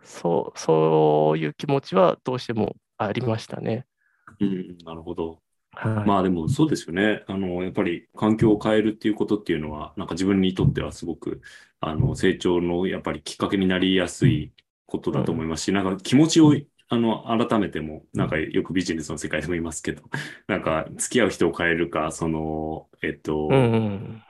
[0.04, 3.86] そう、そういう気持ちはどうしてもありましたね。
[4.40, 5.40] うん、なるほど。
[5.74, 7.24] はい、まあでもそうですよね。
[7.28, 11.40] あの、やっぱり環境を変えるっていうことっていうのは、なんか自分にとってはすごく、
[11.80, 14.52] あの、成長のやっぱりきっかけになりやすい
[14.92, 16.54] ことだと思いますし、うん、なんか気持ちを、
[16.88, 20.02] あの、改めても、なんかよくビジネスの世界でも言いますけど、
[20.46, 24.22] なんか付き合う人を変えるか、その、えっと、うんうん、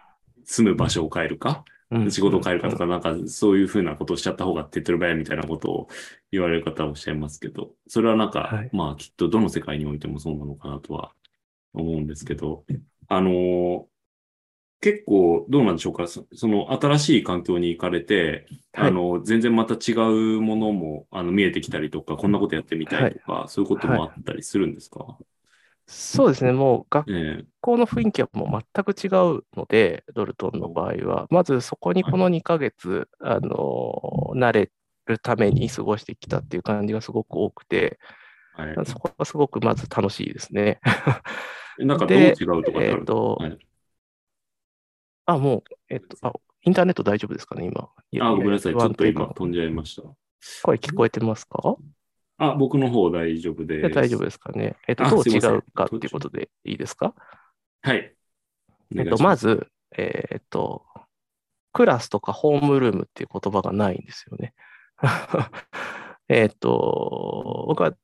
[0.45, 1.65] 住む場所を変えるか、
[2.11, 5.89] 仕事を変えるかとか、なんかそういうふうなことをしちゃった方が手っ取り早いみたいなことを
[6.31, 11.13] 言われる方はおっしゃいますけど、それはなんか、はい、まあきっとどの世界においてもそうなのかなとは
[11.75, 12.65] 思うんですけど、
[13.09, 13.89] あの
[14.83, 16.09] 結構どうなんでしょうか？
[16.09, 25.17] その新しい環境に行かれて、はい、あの、全然また違うものもあの見えてきたりとか、こんなことやってみたいとか、はい、そういうこともあったりするんですか、
[25.87, 34.73] そうですね、もう学校の雰囲気はもう全く違うので、ドルトンの場合は、まずそこにこの2ヶ月、あの慣れ
[35.07, 38.01] るために過ごしてきたっていう感じがすごく多くて、
[38.57, 40.81] はい、そこがすごくまず楽しいですね。
[41.79, 43.59] なんかどう違うとかえーと、はい
[45.27, 46.33] あ、もう、えっと、あ、
[46.63, 47.89] インターネット大丈夫ですかね、今。
[48.21, 48.73] あ、ごめんなさい。
[48.73, 50.03] ちょっと今飛んじゃいました。
[50.63, 51.77] 声聞こえてますか？
[52.39, 53.91] あ、僕の方大丈夫です。
[53.91, 54.77] 大丈夫ですかね。
[54.89, 57.15] えっと、どう違うかっていうことでいいですか？
[57.83, 58.15] はい。
[58.97, 60.85] えっと、まず、えっと、
[61.73, 64.55] クラスとかホームルームっていう言葉がないんですよね。
[66.29, 67.95] えっと、僕は、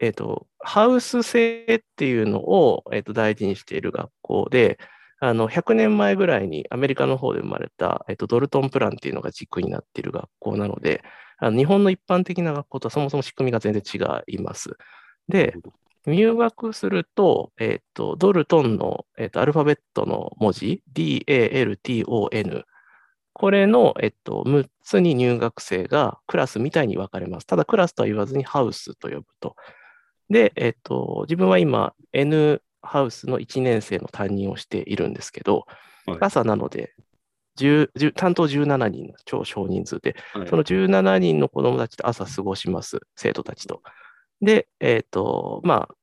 [0.00, 4.78] えっと、ハウス制っていうのを、えっと、大事にしている学校で、
[5.20, 11.02] あの、100年前ぐらいにアメリカの方で生まれた、えっと、ドルトンプランっていうのが軸になっている学校なので、
[11.38, 13.98] あの日本の一般的な学校とはそもそも仕組みが全然違
[14.32, 14.76] います。
[15.28, 15.54] で、
[16.06, 22.64] 入学すると、えっ、と、ドルトンの、えっ、と、アルファベットの文字、DALTON、
[23.34, 27.46] これの、えっと、6つに入学生がクラスみたいに分かれます。
[27.46, 29.54] ただ、クラスとは言わずにハウスと呼ぶと。
[30.30, 35.66] で、えっと、自分は今、N ハウスの1年生の担任をしているんですけど、
[36.06, 36.94] はい、朝なので
[37.58, 43.82] 10、担当17人、超少人数で、はい、その17人の子供たちと朝過ごします、生徒たちと。
[44.40, 45.94] で、えっ、ー、と、まあ、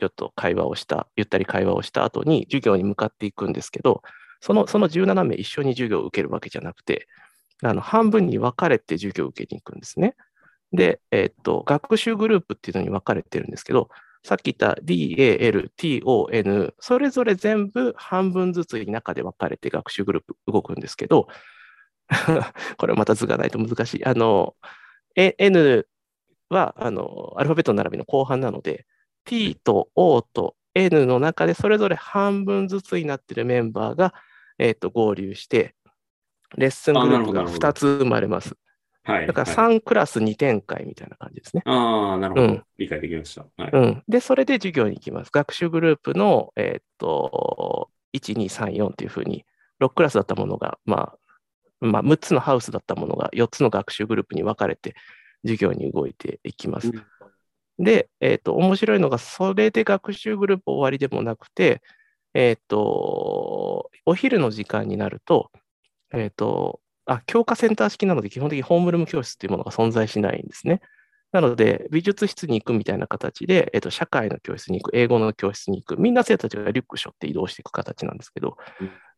[0.00, 4.02] ちょっと会話をした、ゆったり会話をした後に授業に向かっていくんですけど、
[4.40, 7.08] そのその17名一緒に授業を受けるわけじゃなくて、
[7.62, 10.14] あの半分に分かれて授業を受けに行くんですね。
[10.72, 13.88] で、えっ、ー、と、学習グループっていうのに分かれてるんですけど、
[14.24, 21.28] さっき言った DAL、TON、それぞれ全部半分ずつに中で分かれて学習グループ動くんですけど、
[22.78, 24.04] これまた図がないと難しい。
[24.04, 24.56] あの、
[25.14, 25.86] N
[26.50, 28.86] はあのアルファベットの並びの後半なので、
[29.24, 34.14] T と O と N の中でそれぞれ半分ずつになっているメンバーが、
[34.58, 35.74] えーと、合流して、
[36.56, 38.56] レッスングループが2つ生まれます。
[39.08, 39.26] はい。
[39.26, 41.62] だから3クラス2展開みたいな感じですね。
[41.64, 43.46] ああ、なるほど、うん、理解できました。
[43.56, 44.02] はい、うん。
[44.06, 45.30] で、それで授業に行きます。
[45.32, 49.46] 学習グループの、えー、っと、1、2、3、4っていうふうに、
[49.80, 51.18] 6クラスだったものが、まあ、
[51.80, 54.96] まあ、6つのハウスだったものが4つの学習グループに分かれて
[55.44, 56.88] 授業に動いていきます。
[56.88, 61.80] うん、で、えっ、と、面白いのが、それで学習グループ終わりでもなくて、
[62.34, 65.50] えっ、と、お昼の時間になると、
[66.12, 70.80] えっ、と、あ、教科センター式なので、基本的にホームルーム教室というものが存在しないんですね。
[71.32, 78.58] なので、美術室に行くみたいな形で、えっと、社会の教室に行く、英語の教室に行く、みんな生徒たちがリュック背負って移動していく形なんですけど。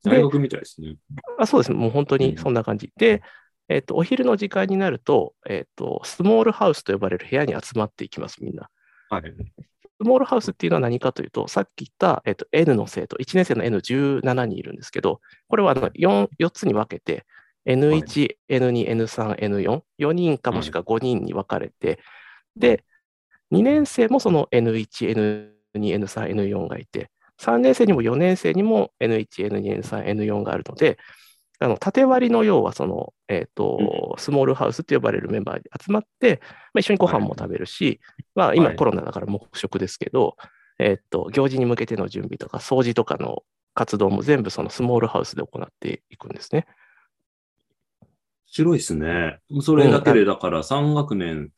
[0.05, 0.97] 大学みたいですね。
[1.39, 2.87] あそうですね、もう本当にそんな感じ。
[2.87, 3.23] うん、で、
[3.69, 8.69] えっと、お昼の時間になると、えっと、スモールハウスと呼ばれる部屋に集まっていきます、みんな。
[9.09, 9.23] はい。
[9.23, 17.27] スモールハウスっていうのは何かというと、さっき言った、えっと、N の生徒、1年生の N17 人いるんですけど、これはあの 4, 4つに分けて、
[17.67, 22.01] N1、N2、N3、N4、4人かもしくは5人に分かれて、
[22.57, 22.85] で、
[23.53, 30.99] 2年生もその N1、N2、N3、N4 がいて、3年生にも4年生にも N1、N2、N3、N4 があるので、
[31.63, 36.41] あの縦割りの要はその、えーと、スモールハウスって呼ばれるメンバーに集まって、
[36.73, 38.01] まあ、一緒にご飯も食べるし、
[38.35, 40.37] まあ、今コロナだから黙食ですけど、
[40.79, 43.43] えーと、行事に向けての準備とか掃除とかの
[43.75, 46.67] 活動も全部そのスモールハウスで行っていくんですね。
[48.51, 49.39] 白いですね。
[49.63, 51.51] それだけで、だから3学年、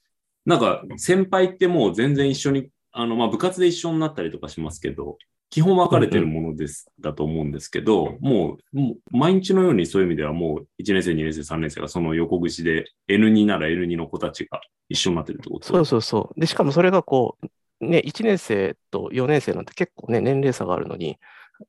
[0.44, 5.16] なんか先輩ってもう全然一緒に、あの、まあ、部活で一緒になったりとかしますけど、
[5.48, 15.66] 基本分かれてるものです、だと思うんですけど、もう、もう毎日のようにそういう意味ではもう1年生、2年生、3年生がその横串で N2 なら N2 の子たちが一緒になってるってこと？
[15.66, 16.40] そうそうそう。
[16.40, 17.37] で、しかもそれがこ
[17.81, 21.18] う、ね、1年生と4年生なんて結構ね、年齢差があるのに、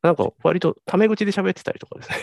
[0.01, 2.17] なんか割とタメ口で喋ってたりとかですね。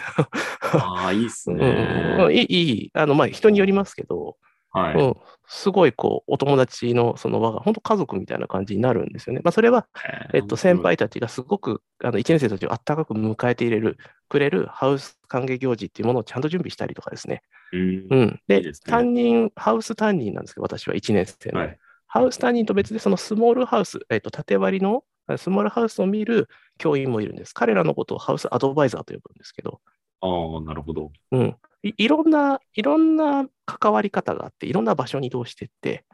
[0.73, 2.17] ああ、いいっすね。
[2.19, 2.91] うん、いい、いい。
[2.95, 4.37] あの、まあ、人によりますけど、
[4.73, 5.17] はい、うん、
[5.49, 9.41] すごいこう、お友達のその輪が、本当家族みたいな感じになるんですよね。
[9.43, 9.89] まあ、それは、
[10.33, 17.43] えっと、先輩たちがすごく、あの、1年生たちをあったかく迎えて入れる、くれるハウス歓迎行事っていうものをちゃんと準備したりとかですね。
[17.73, 18.07] うん。
[18.11, 21.61] うん、でね、担任、ハウス担任なんですけど、私は1年生の。
[21.61, 25.03] はい、ハウス担任と別で、そのスモールハウス、えっと、縦割りの
[25.37, 26.49] スモールハウスを見る
[26.81, 27.53] 教員もいるんです。
[27.53, 29.81] 彼らのことをハウスアドバイザーと呼ぶんですけど。
[30.23, 31.13] ああ、なるほど。
[31.31, 31.57] うん。
[31.83, 36.07] いいろんな、いろんな関わり方があって、いろんな場所に移動していって、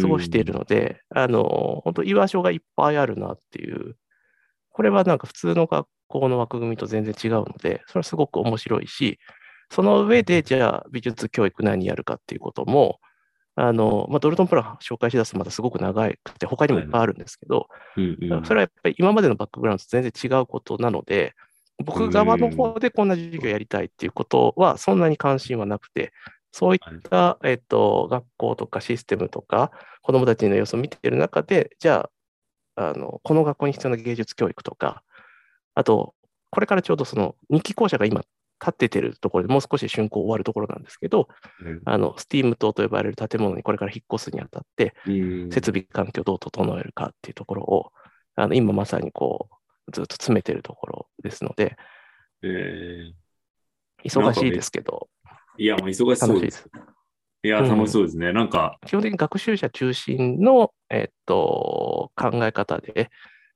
[0.00, 3.96] 過ごしているので、あの、本当居場所がいっぱいあるなっていう、
[4.70, 9.20] これはなんか普通の学校の枠組みと全然違うので、それはすごく面白いし、
[9.70, 12.98] その上で、じゃあ美術教育何やるかっていうことも、
[13.54, 17.68] あの、まあ、ドルトンプラン紹介しだすとまたすごく長くて、他にもいっぱいあるんですけど、
[18.44, 21.34] それはやっぱり今までのバックグラウンドと全然違うことなので、
[21.84, 26.12] 僕側の方でこんな授業やりたいっていうことはそんなに関心はなくて、
[26.52, 29.70] そういった、えっと、学校とかシステムとか、
[30.02, 32.08] 子どもたちの様子を見ている中で、じゃ
[32.76, 35.02] あ、あのこの学校に必要な芸術教育とか、
[35.74, 36.14] あと、
[36.50, 38.22] これからちょうどその2期校舎が今
[38.62, 41.28] 建ててるところでもう少し竣工終わるところなんですけど、
[41.64, 44.94] うん、あの、スティーム棟と呼ばれる建物にこれから引っ越すにあたって、
[45.50, 47.92] 設備環境をどう整えるかっていうところを、
[48.36, 49.48] あの今まさにこ
[49.88, 51.76] う、ずっと詰めてるところですので、
[52.42, 53.12] えー、
[54.04, 55.08] 忙しいですけど、
[55.58, 56.68] いや、もう忙しそうです。
[57.42, 58.28] いや、楽しそうですね。
[58.28, 58.78] うん、なんか。
[58.86, 63.10] 基本的に学習者中心の、えっと、考え方で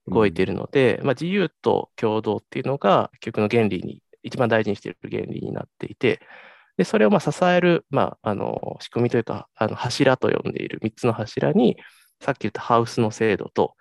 [0.08, 6.20] 動いているので、うん、まあ、自由と共同っていうのが、教育の原理に一番大事にしている原理になっていて、
[6.76, 11.76] でそれをまあ支える、まあ、あの仕組みというか、あの柱と呼んでいる3つの柱に、
[12.20, 13.74] さっき言ったハウスの制度と、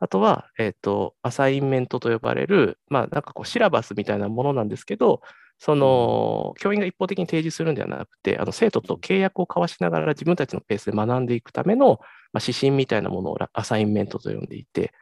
[0.00, 5.20] あとは、えっ、ー、と、アサインメントと呼ばれる、まあ、なんかこう、シラバスみたいなものなんですけど、
[5.58, 12.00] その、教員が一方的に提示するんではなくて、あの生徒と契約を交わしながら自分たちのペースで学んでいくための、
[12.32, 14.94] まあ、指針みたいなものをアサインメントと呼んでいて、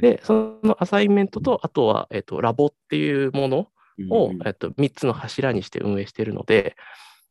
[0.00, 3.68] で、そのアサインメントと、あとは、えっ、ー、と、ラボっていうもの
[4.10, 6.76] を、えっと、3つの柱にして運営しているので、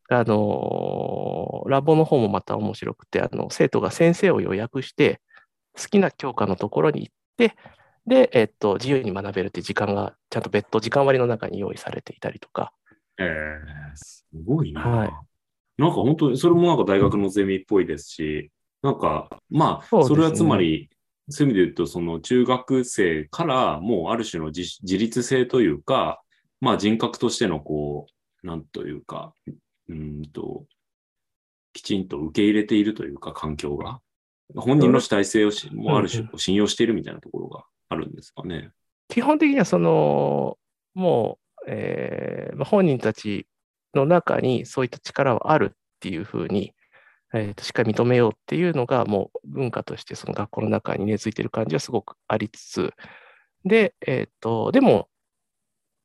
[0.09, 5.21] あのラボの方もまた面白くて、あの生徒が先生を予約して、
[5.77, 7.55] 好きな教科のところに行って、
[8.07, 12.71] で、えっと、自由に学べるって時間が、ちゃんと別途時間割の中に用意されていたりとか。
[13.19, 14.81] えー、すごいな。
[14.81, 15.11] はい、
[15.77, 18.49] なんか本当に、それもなんか大学のゼミっぽいですし、
[18.81, 20.89] なんか、まあ、それはつまり、
[21.29, 26.21] そういう意味で言うと、その中学生からもうある種の自立性というか、
[26.59, 28.07] まあ人格としてのこ
[28.43, 29.33] う、なんというか、
[29.89, 30.65] うんと、
[31.73, 33.99] きちんと受け入れているというか、環境が。
[34.55, 38.71] 本人の主体性をし、もある種信用しているみたいなところがあるんですかね。
[39.09, 40.57] 基本的にはその、
[40.93, 43.45] もう、えー、本人たち
[43.93, 46.73] の中にそういった力はあるっていうふうに、
[47.33, 52.93] えーと、しっかり認めようっていうのがもう文化としてその学校の中に根付いてる感じはすごくありつつ、
[53.65, 55.09] で、えっ、ー、と、でも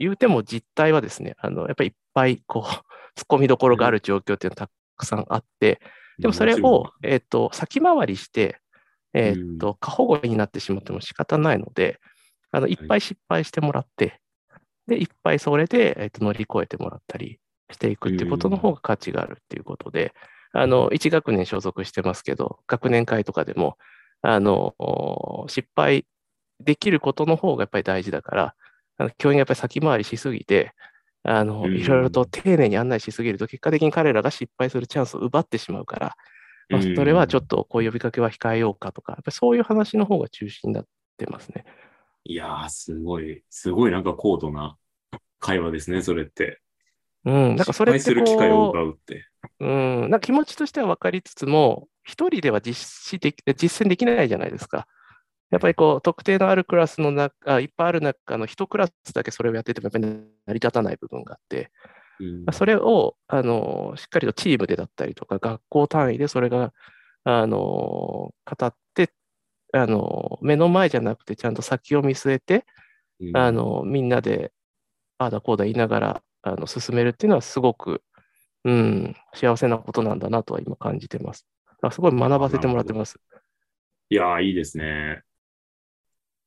[0.02, 2.62] 言うても実態はですね、あのやっぱりいっぱいこう
[3.18, 5.80] 突っ込みどころがある状況っていうのがたくさんあって、
[6.18, 8.60] でもそれを、えーと、先回りして、
[9.14, 12.00] えーと、過保護になってしまっても仕方ないので、
[12.50, 12.74] あのい。
[12.74, 14.20] っぱい失敗してもらって、
[14.86, 17.38] で、いっぱいそれで、えーと、乗り越えてもらったり
[17.70, 20.14] していくっていうことの方が価値があるっていうことで、
[20.52, 23.78] あの1学年所属してますけど、学年会とかでも、
[24.22, 24.74] あの
[25.48, 26.06] 失敗
[26.60, 28.54] できることの方がやっぱり大事だから、
[28.98, 30.72] あの教員がやっぱり先回りしすぎて、
[31.24, 36.16] あの、いろいろと丁寧に案内しすぎると、結果的に彼らが失敗するチャンスを奪ってしまうから、
[36.68, 41.64] まあ、それはちょっとこういう呼びかけは控えようかとか、やっぱりそういう話の方が中心になってますね。
[42.24, 44.76] いやー、すごい、すごいなんか高度な
[45.38, 46.60] 会話ですね、それって。
[47.24, 49.26] うん、なんかそれってする機会を奪うって。
[49.60, 54.86] うん、なんか気持ちとしては分かりつつも、一人では実施で実践できないじゃないですか。
[55.52, 61.70] やっぱりこう、特定のあるクラスの中、いっぱいある中の一クラスだけそれをやってても、やっぱり成り立たない部分があって、
[62.18, 66.72] うん、それをあのしっかりとチームでだったりとか、学校単位でそれが
[67.24, 68.34] あの語
[68.64, 69.12] って
[69.74, 72.64] あの、目の前じゃなくて、ちゃんと先を見据えて、
[73.20, 74.52] うん、あのみんなで、
[75.18, 78.02] ああだこうだ言いながらあの進めるっていうのは、すごく、
[78.64, 81.46] うん、幸せなことなんだなとは今感じてます。
[81.90, 83.18] すごい学ばせてもらってます。
[84.08, 85.22] いやいいですね。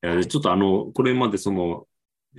[0.01, 1.87] ちょっとあの、これまでその、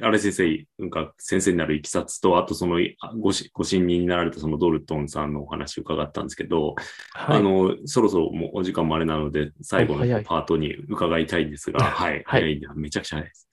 [0.03, 2.79] あれ先生が先生になるいきさつと、あとその
[3.19, 6.75] ごしご信任になられたそのドルトンさんのお話を伺ったんですけど、
[7.15, 13.49] はい、あの、そろそろもうお時間もあれなので、最後のパートに伺いたいんですが、 はい、はい、めちゃくちゃ早いです。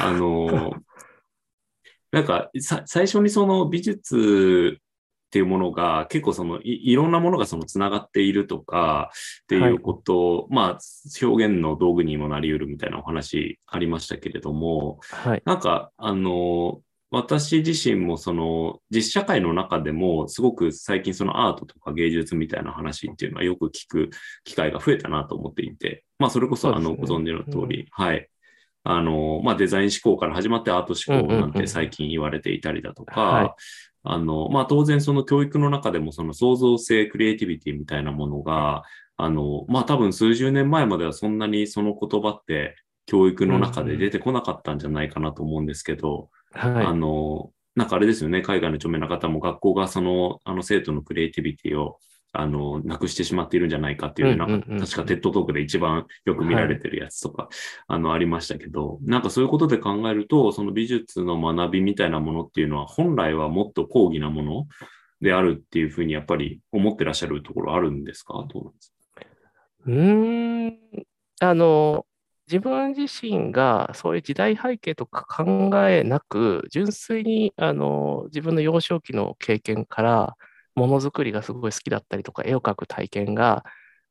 [0.00, 0.74] あの、
[2.12, 4.78] なんか最初にその美術
[5.32, 9.10] っていうものが結構そのいろんなものがそのつながっているとか
[9.44, 24.10] っていうことを、はい、まあ表現の道具にもなり得るみたいなお話ありましたけれども、はい、なんかあの私自身もその実社会の中でもすごく最近そのアートとか芸術みたいな話っていうのはよく聞く
[24.44, 28.28] 機会が増えたなと思っていて、まあそれこそあのご存知の通り、うん、はい。
[28.84, 33.54] あの、まあデザイン思考から始まってアート思考なんて最近言われていたりだとか、
[34.04, 38.82] あの、まあ、当然その教育の中でもその創造性、クリエイティビティみたいなものが、
[39.16, 42.76] あの、まあ、多分数十年前まではそんなにその言葉って
[43.06, 51.98] 教育の中で出てこなかったんじゃないかなと思うんですけど、はい、あの、なんかあれですよね、海外の著名な方も学校がその、あの生徒のクリエイティビティを
[52.34, 57.52] あの、なくしてしまっているんじゃないかっていう、なんか、確かテッドトークで一番よく見られてるやつとか、はい、
[57.88, 64.66] あの、ありましたけど、なんかそういうことで考えると、その美術の学びみたいなものっていうのは、本来はもっと講義なもの
[65.20, 68.46] であるっていうふうに、やっぱり思ってらっしゃるところあるんですか？
[68.48, 69.22] どうなんですか？
[69.84, 70.78] うん、
[71.40, 72.06] あの、
[72.48, 80.36] 自分自身がそういう時代背景とか考えなく、純粋にあの自分の幼少期の経験から、
[80.74, 83.64] ものづくりがすごい好きだったりとか、絵を描く体験が、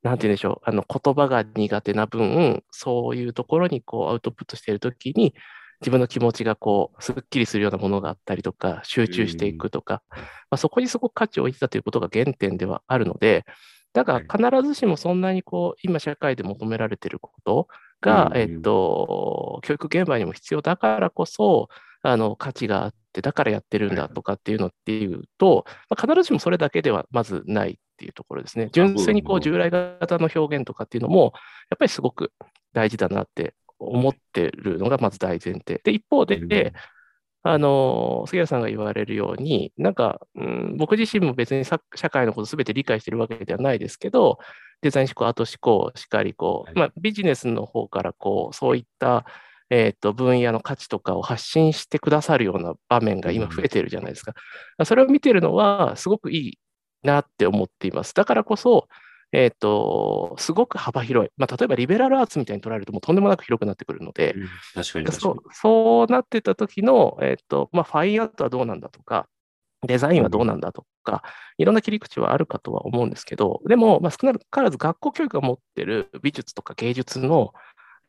[0.04, 5.34] なんて言うんでしょう、あの言葉が苦手な分、そういうところにこうアウトプットしているときに、
[5.82, 13.46] 自分の気持ちがこう、すっきりするようなものがあったりとか、集中していくとか、まあ、そこにすごく価値を置いてたということが原点ではあるので、
[13.94, 17.68] だから必ずしもそんなにこう、今社会で求められていること
[18.00, 21.68] が、えっと、教育現場にも必要だからこそ、
[22.04, 28.70] あの、価値があって、だからやってるんだとかっていうのっていうと、まあ、必ずしもそれだけではまずないっていうところですね。
[28.72, 31.34] 純粋にこう従来型の表現とかっていうのも、
[31.70, 32.32] やっぱりすごく
[32.74, 35.82] 大事だなって思ってるのがまず大前提。
[35.84, 36.74] で、一方で、
[37.44, 44.38] あの、杉谷さんが言われるように、なんか、うん、僕自身も別に社会のことすべて理解してるわけではないですけど、
[44.82, 49.26] デザイン思考、後思考、しっかりこう、まあ、ビジネスの方からこう、そういった、
[49.72, 54.34] えっ、ー、と、分野の価値とかを発信してくださるような場面が今増えてるじゃないですか。
[54.84, 56.60] それを見てるのは、すごくいい
[57.04, 58.14] なって思っています。
[58.14, 58.90] だからこそ、
[59.32, 61.32] えっ、ー、と、すごく幅広い。
[61.38, 69.30] まあ、例えばリベラルアーツみたいに捉えるともうとんでもなく広くなってくるので、うん、確かにそうそうなってた時の、えっ、ー、と、まあ、ファインアートはどうなんだとか、
[69.88, 71.24] デザインはどうなんだとか、
[71.58, 77.54] いろんな切り口はあるかとは思うんですけど、でも、まあ、少なからず学校教育が持ってる美術とか芸術の、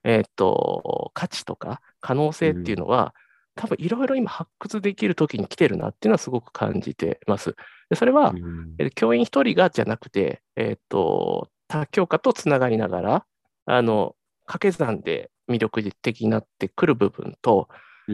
[0.05, 3.15] えっ、ー、と、価値とか可能性っていうのは、
[3.55, 7.55] 多分いろいろ今発掘できる時に来てるなっていうのはすごく感じてます。
[7.91, 8.35] でそれは、
[8.79, 13.27] え教員一人がじゃなくて、えっ、ー、と、他教科とつながりながら、
[13.67, 17.69] あの、掛け算で魅力的になってくる部分と、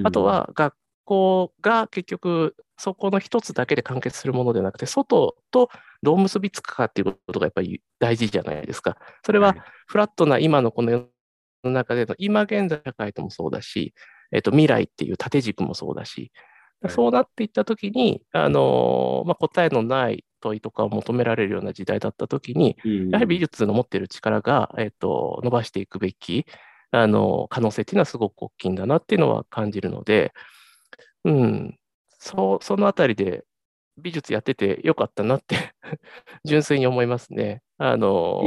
[0.05, 0.75] あとは学
[1.05, 5.71] 校が結局そこの一つだけで完結するものではなくて、外と
[6.03, 8.99] どう結びつくかっていうことがやっぱり大事じゃないですか。
[9.25, 11.09] それはフラットな今のこの世
[11.65, 13.95] の中での今現在社会ともそうだし、
[14.33, 16.33] えっ、と、未来っていう縦軸もそうだし、
[16.89, 22.77] そうなっていったときに、あのまあ、答えのない問いとかを求められるような時代だったときに、
[23.11, 26.47] やはり美術の持っている力が、えっ、と、伸ばしていくべき、
[26.91, 30.33] あの可能性っていうのはすごく大きいんだなっていうのは感じるので、
[31.25, 31.79] うん、
[32.19, 33.45] そそのあたりで
[33.99, 35.75] 美術やっててよかったなって
[36.45, 37.63] 純粋に思いますね。
[37.79, 38.43] あの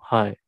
[0.00, 0.38] はい。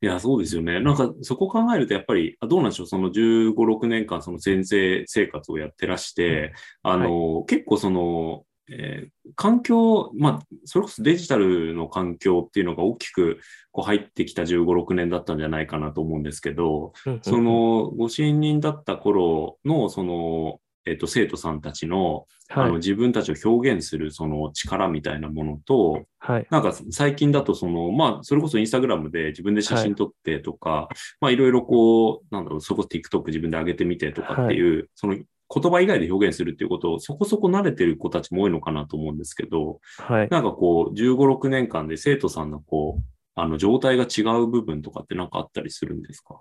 [0.00, 0.80] いや、そうですよね。
[0.80, 13.38] なんか、そこ考えると、やっぱり、どうなんでしょう、その15、6年間、その先生生活をやってらして、あの、はい、結構その、えー、環境、まあ、それこそデジタルの環境っていうのが大きく
[13.72, 16.92] こう入ってきた15、6年だったんじゃないかなと思うんですけど、
[17.22, 43.02] そのご新任だった頃の、その、えっ、ー、と、生徒さんたちの、はい、あの自分たちを表現するその力みたいなものと、はい、なんか最近だとその、まあ、それこそインスタグラムで自分で写真撮ってとか、はい、まあ、いろいろこう、なんだろう、そこ TikTok 自分で上げてみてとかっていう、その言葉以外で表現するっていうことをそこそこ慣れてる子たちも多いのかなと思うんですけど、はい、なんかこう、15、6年間で生徒さんのこう、
[43.34, 46.40] あの状態が違う部分とかってなんかあったりするんですか？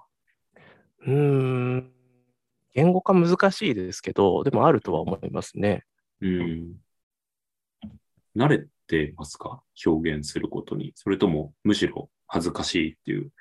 [1.05, 1.91] うーん。
[2.77, 5.83] 言語化難しいですけど、でもあるとは思いますね。
[6.21, 6.75] うん。
[8.35, 9.63] 慣れてますか？
[9.83, 10.91] 表現することに。
[10.93, 13.31] それとも、むしろ恥ずかしいっていう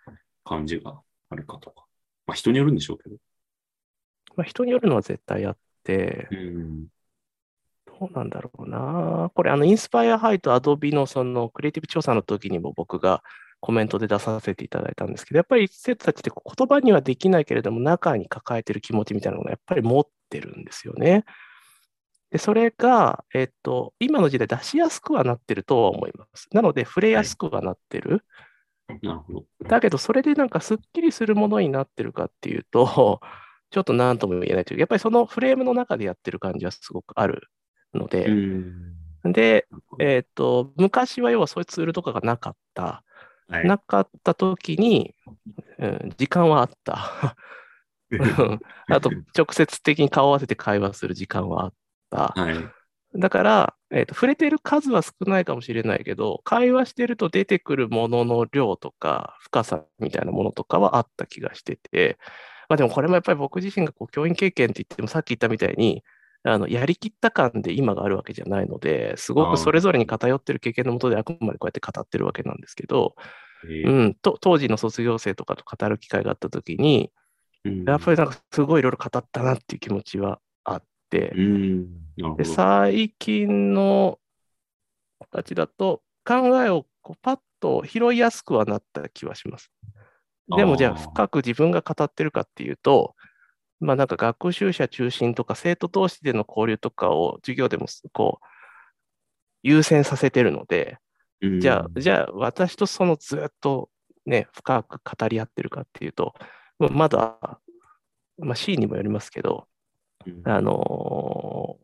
[0.43, 1.84] 感じがあるかとか。
[2.26, 3.16] まあ、人によるんでしょうけど。
[4.37, 6.87] まあ、人によるのは絶対あって、うん、
[7.84, 9.30] どうなんだろうな。
[9.34, 13.22] これ、あの、インスパイアハイとアドビのそのクリエイティブ調査の時にも僕が
[13.66, 21.24] コメントで出させていただいたんですけど、やっぱり生徒たちって言葉にはできないけれども、中に抱えてる気持ちみたいなのがやっぱり持ってるんですよね。
[22.30, 26.46] で、それが、えっと、今の時代出しやすくはなってるとは思います。
[26.52, 28.24] なので、触れやすくはなってる。
[28.86, 29.44] はい、なるほど。
[29.66, 33.20] だけど、それでなんかすっきりするものになってるかっていうと、
[33.70, 37.48] ちょっと何とも言えないというやっぱりそのフレームの中でやってる感じはすごくある
[37.94, 38.28] ので、
[39.24, 39.66] で、
[39.98, 43.02] えっ、と、昔は要はそういうツールとかがなかった。
[43.49, 45.14] はい、なかった時に、
[45.78, 47.36] うん、時間はあった。
[48.88, 51.72] あと、直接的に顔を合わせて会話する時間はあっ
[52.11, 52.40] た。
[52.40, 52.57] はい、
[53.14, 62.18] だから、えーと、触れてる数は少ないかもしれないけど、会話してると出てくるものの量とか深さみたいなものとかはあった気がしてて、
[62.68, 66.03] まあ、でもこれもやっぱり僕自身がこう教員経験って言ってもさっき言ったみたいに、
[66.49, 73.16] あのやりきった感で今があるわけじゃないので、すごくそれぞれに偏ってる経験のもとであくまでこうやって語ってるわけなんですけど、
[73.84, 77.11] うん、と当時の卒業生とかと語る機会があったときに、
[77.64, 84.18] うん、やっぱりなんかすごいいろいろ語ったなっていう気持ちはあって、うん、で最近の
[85.32, 89.72] 形だと考えをこうパッと拾いやすくはなった気はします。
[90.57, 93.16] でもじゃあ深く自分が語ってるかっていうと、
[93.80, 98.46] まあなんか学習者中心とか生徒同士での交流とかを授業でもこう
[99.62, 100.98] 優先させてるので、
[101.60, 103.90] じゃあ、じゃあ私とそのずっと
[104.24, 106.34] ね、深く語り合ってるかっていうと、
[106.78, 107.38] まだ、
[108.38, 109.66] まあ、C にもよりますけど、
[110.44, 111.78] あの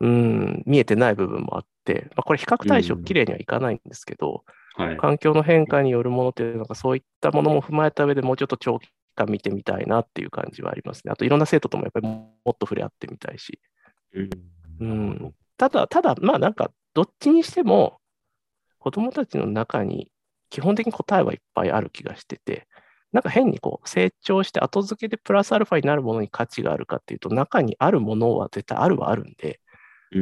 [0.00, 4.44] ー、うん、見えてない部分もあって、まあ、これ比較対象きれいにはいかないんですけど、
[4.76, 8.88] はい、環境の変化によるものっていうのが、そういったものも踏まえた上でもうちょっと長期
[9.24, 11.12] 間見てみたいなっていう感じはありますね。
[11.12, 13.60] あといろんな生徒ともやっぱりもっと触れ合ってみたいし。
[14.80, 18.00] うん、ただ、ただ、まあなんか、どっちにしても、
[18.78, 20.10] 子供たちの中に
[20.48, 22.66] 基本的に答えはいっぱいある気がしてて、
[23.12, 29.60] なんか変にこう成長して後付けでプラスアルファになるものに価値があるかっていうと、中にあるものは絶対あるはあるんで、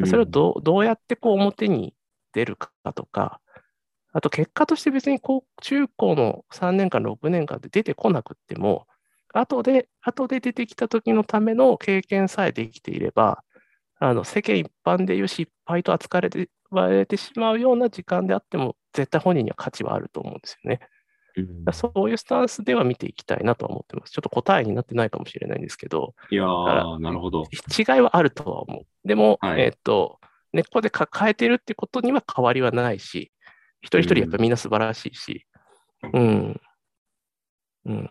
[0.06, 1.94] それをどうどうやってこう表に
[2.32, 3.40] 出るかとか、
[4.12, 8.86] あと結果として別に高中高の3年間、6年間で出てこなくっても、
[9.32, 13.44] 後で、後で出てきた時のための経験さえできていれば、
[14.00, 20.80] あの世間一般でいう失敗と扱われてれてしまうような時間であっても、絶対本人には価値はあると思うんですよね。
[21.36, 24.12] うん、そういうスタンスでは見ていきたいなと思ってます。
[24.12, 27.44] ちょっと答えになってないかもしれないんですけど、いやなるほど。
[27.78, 28.86] 違いはあるとは思う。
[29.06, 30.18] でも、はい、えっ、と、
[30.52, 33.30] 根っこで抱えてるってことには変わりはないし、
[33.80, 35.46] 一人一人やっぱみんな素晴らしいし、
[36.12, 36.60] うん。
[37.86, 38.10] うん。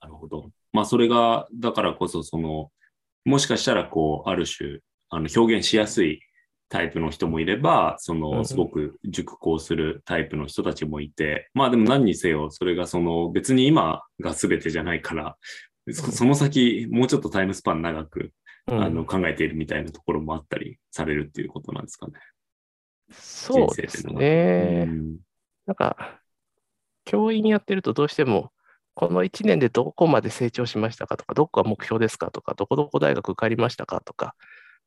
[0.00, 0.50] なるほど。
[0.72, 2.70] まあ、それが、だからこそ、その、
[3.24, 6.20] もしかしたら、こう、ある種、あの表現しやすい
[6.68, 15.36] タイプの人もいれば、その、すごく熟考するタイプの人たちもいて、まあでも何にせよ、それがその、別に今が全てじゃないから、
[15.92, 18.32] その先、もうちょっとタイムスパン長く、
[18.66, 22.12] あの考えているみたいなところもあったりされるっていうことなんですかね。
[23.10, 24.84] そうですね。
[24.86, 25.18] うん、
[25.66, 26.20] なんか、
[27.04, 28.52] 教員やってるとどうしても、
[28.94, 34.34] この1年でどこまで成長しましたかとか、どこが目標ですかとか、どこどこ大学受かりましたかとか、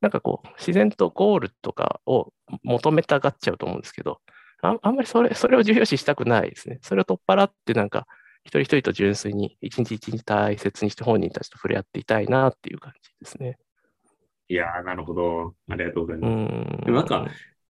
[0.02, 4.20] なんかこう、自然とゴールとかを求めたがっちゃうと思うんですけど、
[4.62, 6.80] ああんまりそれそれを重要視したくないですね。
[6.82, 8.06] それを取っ払って、なんか、
[8.44, 13.58] 一人一人と純粋に、一日一日大切にして本人たちと触れ合っていたいなっていう感じですね。
[14.50, 15.54] いやー、なるほど。
[15.70, 16.86] ありがとうございます。
[16.86, 17.28] でもなんか、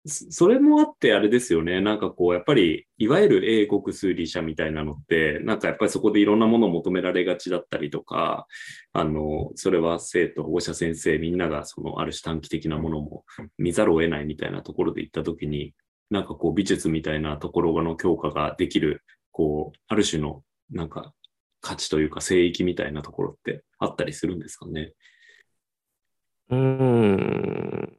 [0.09, 1.81] それもあってあれですよね。
[1.81, 8.47] なんかこう、やっぱり、いわゆる英国数理者みたいなのって、なんかやっぱりそこでいろんなものを求められがちだったりとか、
[8.93, 13.25] あの、それは生徒、保護者先生、みんながそのある種短期的なものも
[13.59, 15.75] 見ざるを得ないみたいなところで行ったときに、
[16.11, 21.13] なんかこう美術みたいなところの強化ができる、こう、ある種のなんか
[21.61, 24.93] 価値というか聖域みたいなところってあったりするんですかね？
[26.51, 27.98] うん。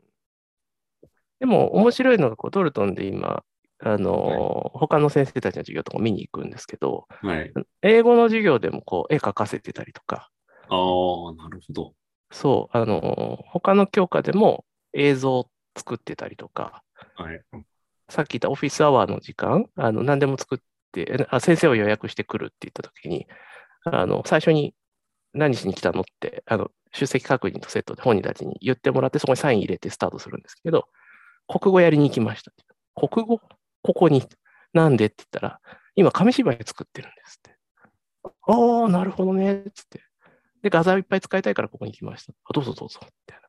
[1.39, 3.43] でも面白いのがこう、ドルトンで今、
[3.81, 10.29] あの、はい、他の先生たちの授業とか見に行くんですけど、はい、英語の授業でもこう絵描かせてたりとか。
[10.67, 11.93] ああ、なるほど。
[12.31, 16.83] そう、あの、他の教科でも映像を作ってたりとか、
[17.15, 17.41] はい、
[18.09, 20.59] さっき言ったオフィスアワーの時間、あの何でも作っ
[20.91, 23.27] てあ、先生を予約してくるって言ったときに、
[23.85, 24.75] あの最初に
[25.33, 30.87] 何しに来たのってあの、出席確認とセットで本人たちに言ってもらって、そこにサイン入れてスタートするんですけど、
[31.51, 32.51] 国語やりに行きました。
[32.95, 33.41] 国語？
[33.81, 34.23] ここに。
[34.71, 35.07] なんで？
[35.07, 35.59] って言ったら、
[35.95, 37.57] 今紙芝居作ってるんですって。
[38.23, 39.63] ああ、なるほどね。
[39.73, 40.03] つって。
[40.61, 42.33] で、画材をいっぱい使いたいからここに来ました。
[42.45, 42.99] あどうぞどうぞ。
[43.01, 43.47] みたいな。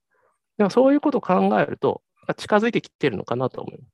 [0.56, 2.00] でもそういうことを考えると、
[2.38, 3.90] 近づいてきてるのかなと思います。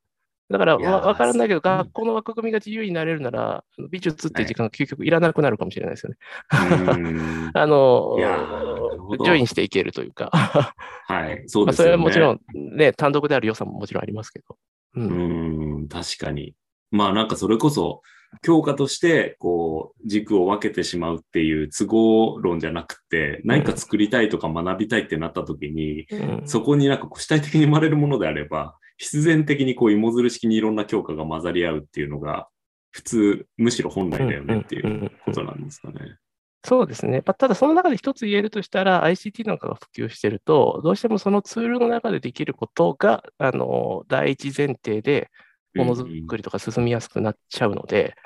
[0.48, 6.18] だからわからないけど、学校の枠組みが自由になれるなら、美術っていう時間が究極いらなくなるかもしれないですよね。
[7.52, 8.14] あの、
[8.96, 10.30] ジョインしていけるというか。
[11.08, 11.84] はい、そうですね。
[11.84, 12.40] まあ、それはもちろん、
[12.76, 14.56] ね、単独である良さももちろんありますけど。
[14.94, 16.54] うん、うん確かに。
[16.90, 18.02] まあなんかそれこそ、
[18.42, 32.48] 教科として、こう、軸を分けてしまうっていう都合論じゃなくて、何か作りたいとか学びたいってなった時に、うん、そこになんか主体的に生まれるものであれば、必然的にこう芋づる式にいろんな教科が混ざり合うっていうのが、
[32.90, 36.16] 普通、むしろ本来だよねっていうことなんですかね。
[36.66, 37.22] そうですね。
[37.22, 45.30] ただ、その中で一つ言えるとしたら、ICT なんかが普及してると、どうしてもそのツールの中でできることが、あの、第一前提で、
[45.76, 48.16] ものづくりとか進みやすくなっちゃうので、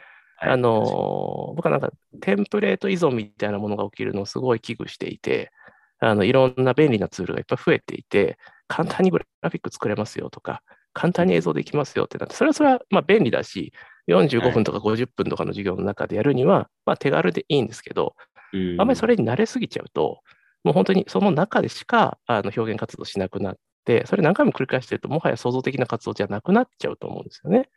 [0.41, 1.91] あの、僕はなんか、
[2.23, 5.53] テンプレート依存みたいなものが起きるのをすごい危惧していて、
[5.99, 8.39] あの、いろんな便利なツールがいっぱい増えていて、
[8.69, 10.63] 簡単にグラフィック作れますよとか、
[10.95, 13.75] 簡単に映像できますよってなって、それはそれはまあ便利だし、
[14.07, 18.15] 45分とか50分とかの授業の中でやるには、まあ手軽でいいんですけど、
[18.53, 20.23] あんまりそれに慣れすぎちゃうと、
[20.65, 27.69] もう本当にその中でしかあの表現活動しなくなって、それ何回も繰り返してると、もはや創造的な活動じゃなくなっちゃうと思うんですよね。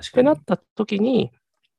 [0.00, 1.30] ってなった時に、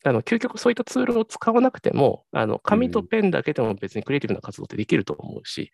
[0.04, 5.72] あの究極そういったツールを使わなくても、あの紙とペンだけでも別にクリエイティブな活動ってできると思うし、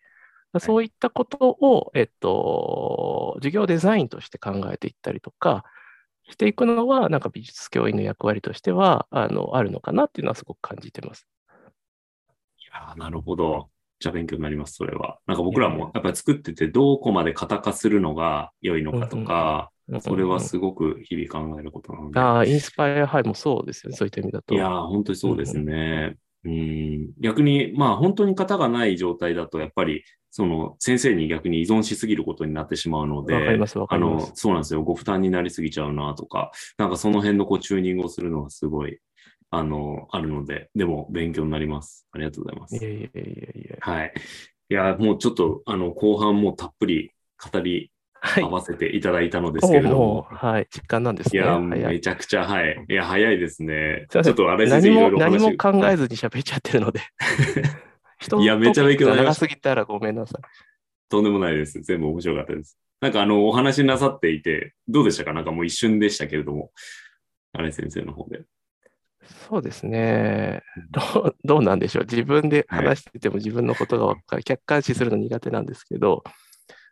[0.60, 5.64] そういったことを、えっと、授業デザインとして考えていったりとか、
[6.30, 11.26] していくのは、なんか美術教員の役割としては、あの、あるのかなっていうのはすごく感じてます。
[12.68, 13.68] いやなるほど。
[14.00, 15.18] じゃあ勉強になります、それは。
[15.26, 22.20] なんか僕らもやっぱり作ってて、どこまで型化するのが良いのかとか、それはすごく日々考えることなので。
[22.20, 24.54] ああ、インスパイアハイもそうですよね、そういった意味だと。
[24.54, 26.16] いや本当にそうですね。
[26.44, 34.26] うん、逆に、まあ本当に型がない状態だと、やっぱりその先生に逆に依存しすぎることになってしまうので、わかります、わかります。
[34.26, 34.82] あの、そうなんですよ。
[34.84, 39.00] ご負担になりすぎちゃうなとか、なんかその辺のこうチューニングをするのがすごい、
[39.50, 42.06] あの、あるので、でも勉強になります。
[42.12, 42.76] ありがとうございます。
[42.76, 43.76] いやいやいやいや。
[43.80, 44.12] はい。
[44.70, 47.12] いや、もうちょっと、あの、後半もたっぷり
[47.52, 47.90] 語り
[48.36, 50.26] 合わせていただいたのですけれども。
[50.30, 51.42] はい、実感なんですね。
[51.42, 52.84] いや、めちゃくちゃ、はい。
[52.88, 54.06] いや、早いですね。
[54.10, 57.00] ちょっとあれ先生いろいろ何も考えずに喋っちゃってるので。
[58.40, 60.42] いや、めちゃめちゃ長すぎたらごめんなさい。
[61.08, 61.80] とんでもないです。
[61.80, 62.78] 全部面白かったです。
[63.00, 65.32] なんかあの、お話なさっていて、どうでしたか？
[65.32, 66.72] なんかもう一瞬でしたけれども、
[67.52, 68.42] あれ先生の方で。
[69.48, 70.62] そうですね。
[70.90, 72.04] どうどうなんでしょう。
[72.04, 76.24] 自分で話してても自分のことが分かる、はい、客観視するの苦手なんですけど、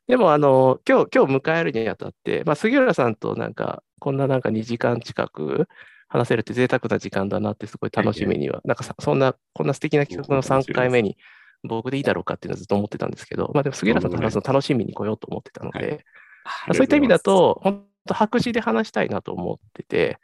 [0.07, 5.68] でも、あの、今日、今日迎えるにあたって、まあ、杉浦さんとなんか、こんななんか2時間近く
[6.09, 11.16] 話せるって贅沢な時間だなってすごい楽しみには、なんかそんな、こんな素敵な企画の3回目に
[11.64, 16.05] 僕でいいだろうかっていうのはずっと思ってたんですけど、まあでも杉浦さんと話すの楽しみに来ようと思ってたので、
[16.45, 20.18] はい、そういった意味だと、本当白紙で話したいなと思ってて、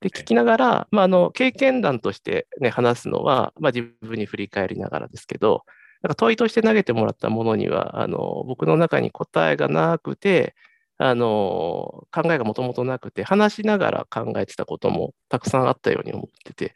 [0.00, 5.64] で、聞きながら、まあ、あの、経験談として、ね、話すのは、まあ、自分に振り返りながらですけど、
[6.02, 10.54] なんか問いとして投げてもらったものには、あの、僕の中に答えがなくて、
[10.98, 16.74] あの、考えがもともとなくて、話しながら考えてたこともたくさんあったように思ってて、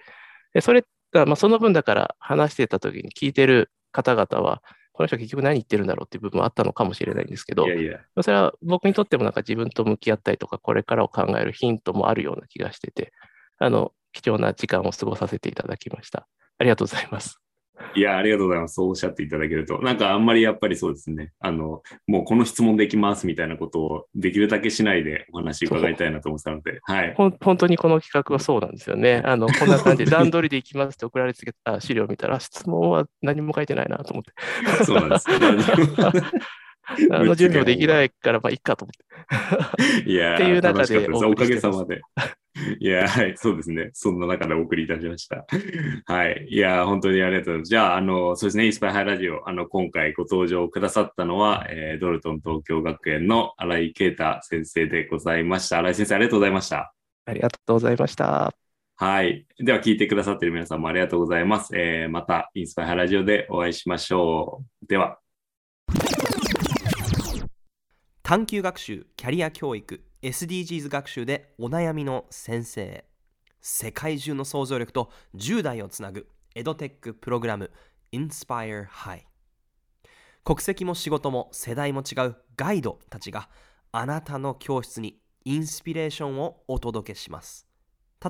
[0.55, 4.63] でそれ、まあ、その分だから話してた時に聞いてる方々は、
[4.99, 13.13] この人結局何言ってるんだろうっていう部分はあったのかもしれないんですけど、いやいやそれは僕にとってもなんか自分と向き合ったりとか、これからを考えるヒントもあるような気がしてて、
[13.59, 16.27] あの、貴重な時間を過ごさせていただきました。
[16.59, 17.39] ありがとうございます。
[17.95, 18.75] いや、ありがとうございます。
[18.75, 19.81] そうおっしゃっていただけると。
[19.81, 21.33] なんかあんまりやっぱりそうですね。
[21.41, 27.15] あの、もうこの質問できますみたいなことをできるだけしないでお話伺いたいなと思ってたので、はい。
[27.17, 29.23] 本当にこの企画はそうなんですよね。
[29.27, 34.85] あの、こんな感じで段取りでいきますって送られてきた資料を見たら、質問は何も書いてないなと思って。
[34.85, 35.27] そうなんです。
[37.11, 40.11] あの 準備もできないから、まあ、いっかと思って。
[40.11, 42.01] いやっていう中でおかげさまで。
[42.81, 43.91] いや、はい、そうですね。
[43.93, 45.47] そんな中でお送りいたしました。
[46.07, 46.47] はい。
[46.49, 47.69] いや、本当にありがとうございます。
[47.69, 55.79] じゃあ、あの、そうですね、インスパイハイラジオ、あの、今回ご登場くださったのは、えー、ドルトン東京学園の新井啓太先生でございました。
[55.79, 56.95] 新井先生、ありがとうございました。
[57.27, 58.53] ありがとうございました。
[58.97, 59.47] はい。
[59.59, 61.77] では、聞いてくださっている皆さんもありがとうございます。
[61.77, 64.87] えー、また、インスパイハイラジオでお会いしましょう。
[64.87, 65.19] では。
[68.23, 73.05] 探究学習キャリア教育 SDGs 学習でお悩みの先生
[73.61, 77.71] 世界中の想像力と10代をつなぐエドテックプログラム
[78.13, 79.23] Inspire High
[80.43, 83.49] 国籍も仕事も世代も違うガイドたちが
[83.93, 87.69] あなたの教室にインスピレーションをお届けします。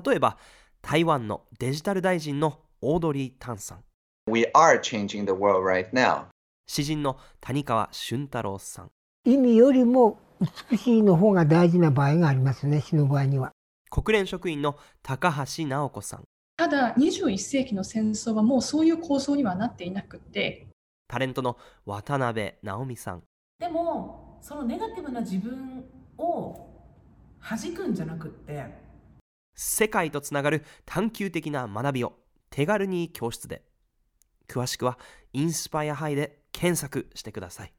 [0.05, 0.37] 例えば
[0.83, 3.83] 台湾のデジタル大臣のオードリー・タンさん。
[4.31, 6.25] We are changing the world right now
[6.67, 8.91] 詩人の谷川俊太郎さん。
[9.25, 13.51] 意味よりも美しいの方が大事な場合がありますね、死ぬ場合には。
[13.89, 16.23] 国連職員の高橋直子さん。
[16.57, 20.67] ただ、21世紀の戦争はもうそういう構想にはなっていなくて。
[21.07, 23.23] タレントの渡辺直美さん。
[23.59, 25.83] でも、そのネガティブな自分
[26.17, 26.69] を
[27.41, 28.65] 弾くんじゃなくって、
[29.55, 32.13] 世界とつながる探求的な学びを
[32.49, 33.63] 手軽に教室で。
[34.47, 34.97] 詳しくは
[35.33, 37.73] インスパイアハイで検索してください。